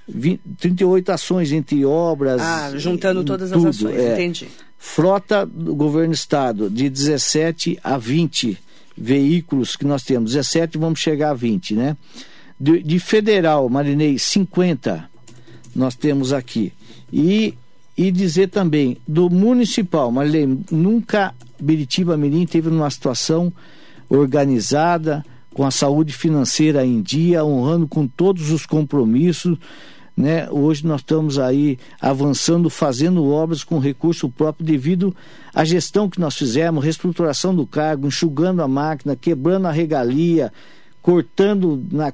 [0.09, 2.41] 20, 38 ações entre obras.
[2.41, 4.15] Ah, juntando todas tudo, as ações, é.
[4.15, 4.49] entendi.
[4.79, 8.59] Frota do governo estado de 17 a 20
[8.97, 10.33] veículos que nós temos.
[10.33, 11.97] 17 vamos chegar a 20, né?
[12.59, 15.09] De, de federal, Marinei, 50
[15.75, 16.73] nós temos aqui.
[17.13, 17.55] E,
[18.01, 23.53] e dizer também, do municipal, Marinei, nunca Biritiba Mirim teve numa situação
[24.09, 25.23] organizada,
[25.53, 29.59] com a saúde financeira em dia, honrando com todos os compromissos
[30.17, 30.49] né?
[30.51, 35.15] Hoje nós estamos aí avançando, fazendo obras com recurso próprio devido
[35.55, 40.53] à gestão que nós fizemos, reestruturação do cargo, enxugando a máquina, quebrando a regalia,
[41.01, 42.13] cortando na,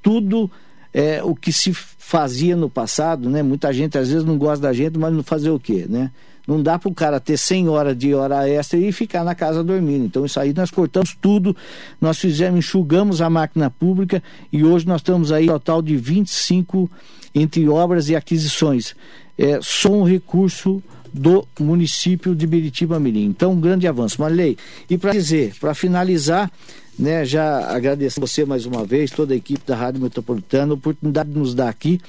[0.00, 0.50] tudo
[0.92, 3.42] é, o que se fazia no passado, né?
[3.42, 6.10] Muita gente às vezes não gosta da gente, mas não fazer o quê, né?
[6.46, 9.62] Não dá para o cara ter 100 horas de hora extra e ficar na casa
[9.62, 10.04] dormindo.
[10.04, 11.56] Então, isso aí nós cortamos tudo,
[12.00, 14.22] nós fizemos, enxugamos a máquina pública
[14.52, 16.90] e hoje nós estamos aí total de 25
[17.34, 18.94] entre obras e aquisições.
[19.38, 20.82] É só um recurso
[21.12, 23.26] do município de Biritiba Mirim.
[23.26, 24.20] Então, um grande avanço.
[24.20, 24.56] Marley,
[24.88, 26.50] e para dizer, para finalizar,
[26.98, 31.30] né, já agradecer você mais uma vez, toda a equipe da Rádio Metropolitana, a oportunidade
[31.30, 32.00] de nos dar aqui.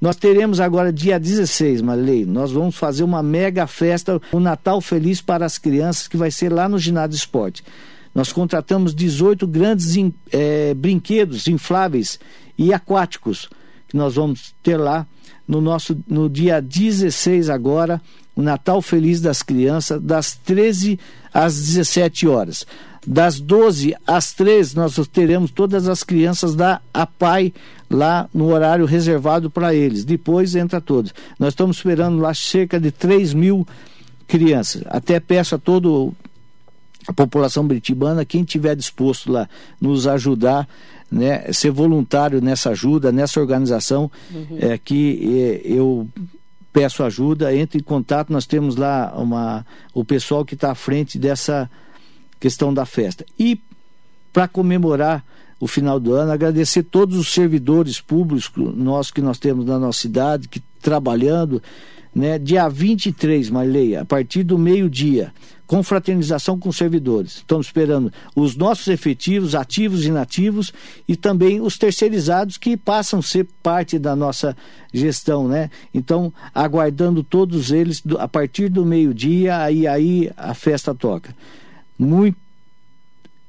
[0.00, 4.80] Nós teremos agora, dia 16, Marley, nós vamos fazer uma mega festa, o um Natal
[4.80, 7.64] Feliz para as crianças, que vai ser lá no Ginásio Esporte.
[8.14, 9.94] Nós contratamos 18 grandes
[10.30, 12.18] é, brinquedos infláveis
[12.56, 13.48] e aquáticos,
[13.88, 15.06] que nós vamos ter lá
[15.46, 18.00] no nosso no dia 16 agora,
[18.36, 20.98] o Natal Feliz das Crianças, das 13
[21.32, 22.64] às 17 horas.
[23.06, 27.52] Das 12 às 13, nós teremos todas as crianças da APAI
[27.90, 30.04] lá no horário reservado para eles.
[30.04, 31.14] Depois entra todos.
[31.38, 33.66] Nós estamos esperando lá cerca de 3 mil
[34.26, 34.82] crianças.
[34.86, 36.14] Até peço a todo
[37.06, 39.48] a população britibana, quem tiver disposto lá
[39.80, 40.68] nos ajudar,
[41.10, 44.58] né, ser voluntário nessa ajuda, nessa organização, uhum.
[44.60, 46.06] é que é, eu
[46.70, 51.18] peço ajuda, entre em contato, nós temos lá uma, o pessoal que está à frente
[51.18, 51.68] dessa
[52.38, 53.24] questão da festa.
[53.38, 53.60] E
[54.32, 55.24] para comemorar
[55.60, 59.98] o final do ano, agradecer todos os servidores públicos nós que nós temos na nossa
[60.00, 61.60] cidade, que trabalhando,
[62.14, 65.32] né, dia 23, Marley, a partir do meio-dia,
[65.66, 67.36] com os servidores.
[67.36, 70.72] Estamos esperando os nossos efetivos, ativos e inativos,
[71.06, 74.56] e também os terceirizados que passam a ser parte da nossa
[74.94, 75.70] gestão, né?
[75.92, 81.34] Então, aguardando todos eles a partir do meio-dia, aí aí a festa toca.
[81.98, 82.36] Muito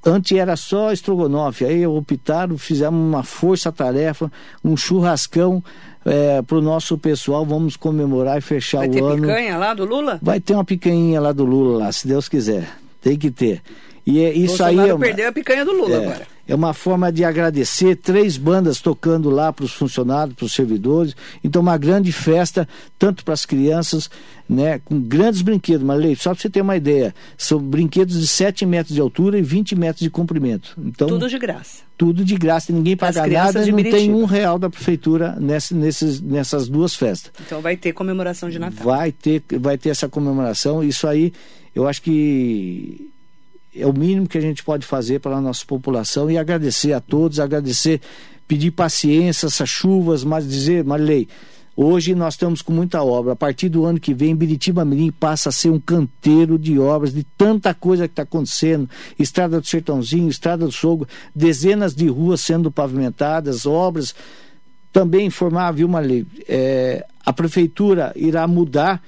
[0.05, 4.31] Antes era só estrogonofe, aí optaram, fizemos uma força-tarefa,
[4.63, 5.61] um churrascão
[6.05, 9.07] é, para o nosso pessoal, vamos comemorar e fechar Vai o ano.
[9.07, 10.19] Vai ter picanha lá do Lula?
[10.21, 12.69] Vai ter uma picanha lá do Lula, lá, se Deus quiser.
[13.01, 13.61] Tem que ter.
[14.09, 16.27] E é, isso Bolsonaro aí é uma, perdeu a picanha do Lula é, agora.
[16.47, 21.15] É uma forma de agradecer, três bandas tocando lá para os funcionários, para os servidores.
[21.43, 24.09] Então, uma grande festa, tanto para as crianças,
[24.49, 25.85] né, com grandes brinquedos.
[25.85, 29.37] Mas, Leite, só para você ter uma ideia, são brinquedos de 7 metros de altura
[29.37, 30.75] e 20 metros de comprimento.
[30.79, 31.83] Então, tudo de graça.
[31.95, 36.67] Tudo de graça, ninguém paga nada, não tem um real da prefeitura nessa, nesses, nessas
[36.67, 37.31] duas festas.
[37.45, 38.83] Então vai ter comemoração de Natal.
[38.83, 40.83] Vai ter, vai ter essa comemoração.
[40.83, 41.31] Isso aí,
[41.75, 43.11] eu acho que
[43.75, 46.99] é o mínimo que a gente pode fazer para a nossa população e agradecer a
[46.99, 48.01] todos, agradecer,
[48.47, 51.27] pedir paciência, essas chuvas, mas dizer, Marilei,
[51.75, 53.33] hoje nós estamos com muita obra.
[53.33, 57.13] A partir do ano que vem, Biritiba Mirim passa a ser um canteiro de obras,
[57.13, 58.89] de tanta coisa que está acontecendo.
[59.17, 64.15] Estrada do Sertãozinho, Estrada do Sogo, dezenas de ruas sendo pavimentadas, obras.
[64.91, 69.01] Também informar, viu, Marilei, é, a prefeitura irá mudar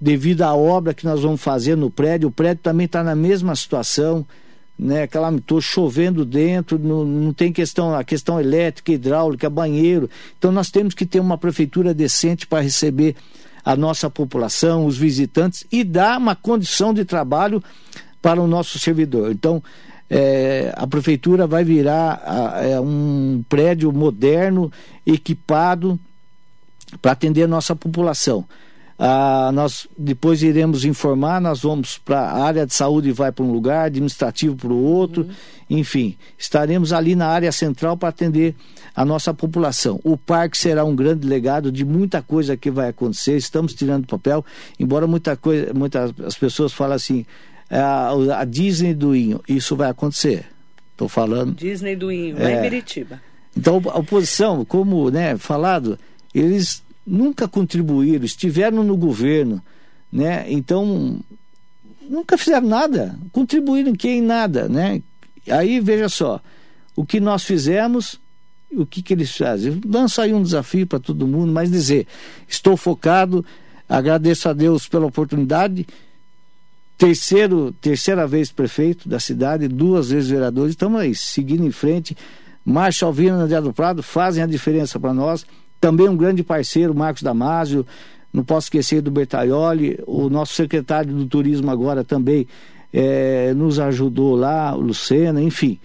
[0.00, 2.28] devido à obra que nós vamos fazer no prédio.
[2.28, 4.26] O prédio também está na mesma situação,
[4.78, 5.06] né?
[5.06, 10.08] Calamitou, chovendo dentro, não, não tem questão, a questão elétrica, hidráulica, banheiro.
[10.38, 13.14] Então nós temos que ter uma prefeitura decente para receber
[13.62, 17.62] a nossa população, os visitantes e dar uma condição de trabalho
[18.22, 19.30] para o nosso servidor.
[19.30, 19.62] Então,
[20.08, 24.72] é, a prefeitura vai virar a, é, um prédio moderno,
[25.06, 26.00] equipado,
[27.00, 28.44] para atender a nossa população.
[29.02, 33.50] Ah, nós depois iremos informar, nós vamos para a área de saúde vai para um
[33.50, 35.30] lugar, administrativo para o outro, uhum.
[35.70, 38.54] enfim, estaremos ali na área central para atender
[38.94, 39.98] a nossa população.
[40.04, 44.44] O parque será um grande legado de muita coisa que vai acontecer, estamos tirando papel,
[44.78, 47.24] embora muita coisa, muitas as pessoas falam assim,
[47.70, 50.44] a, a Disney do Inho, isso vai acontecer.
[50.92, 51.54] Estou falando.
[51.54, 53.18] Disney do Inho, lá é, em Meritiba.
[53.56, 55.98] Então a oposição, como né, falado,
[56.34, 59.60] eles nunca contribuíram, estiveram no governo,
[60.12, 60.46] né?
[60.50, 61.18] Então
[62.08, 65.02] nunca fizeram nada, contribuíram que em nada, né?
[65.48, 66.40] Aí veja só,
[66.94, 68.20] o que nós fizemos,
[68.72, 69.80] o que, que eles fazem?
[69.84, 72.06] Lança aí um desafio para todo mundo, mas dizer,
[72.48, 73.44] estou focado,
[73.88, 75.86] agradeço a Deus pela oportunidade.
[76.96, 82.16] Terceiro, terceira vez prefeito da cidade, duas vezes vereador, estamos aí, seguindo em frente.
[82.64, 85.46] Marcha Alvina André do Prado fazem a diferença para nós.
[85.80, 87.86] Também um grande parceiro, Marcos Damasio,
[88.32, 92.46] não posso esquecer do Bertaioli, o nosso secretário do turismo agora também
[92.92, 95.78] é, nos ajudou lá, o Lucena, enfim.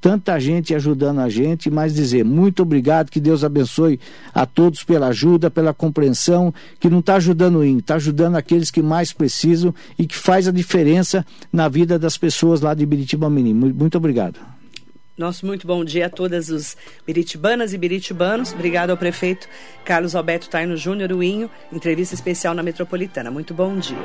[0.00, 3.98] Tanta gente ajudando a gente, mas dizer muito obrigado, que Deus abençoe
[4.32, 8.70] a todos pela ajuda, pela compreensão, que não está ajudando o IN, está ajudando aqueles
[8.70, 13.28] que mais precisam e que faz a diferença na vida das pessoas lá de Biritiba
[13.28, 13.54] Mirim.
[13.54, 14.57] Muito obrigado.
[15.18, 18.52] Nosso muito bom dia a todas os biritibanas e biritibanos.
[18.52, 19.48] Obrigado ao prefeito
[19.84, 23.28] Carlos Alberto Taino Júnior, o Inho, entrevista especial na Metropolitana.
[23.28, 23.96] Muito bom dia.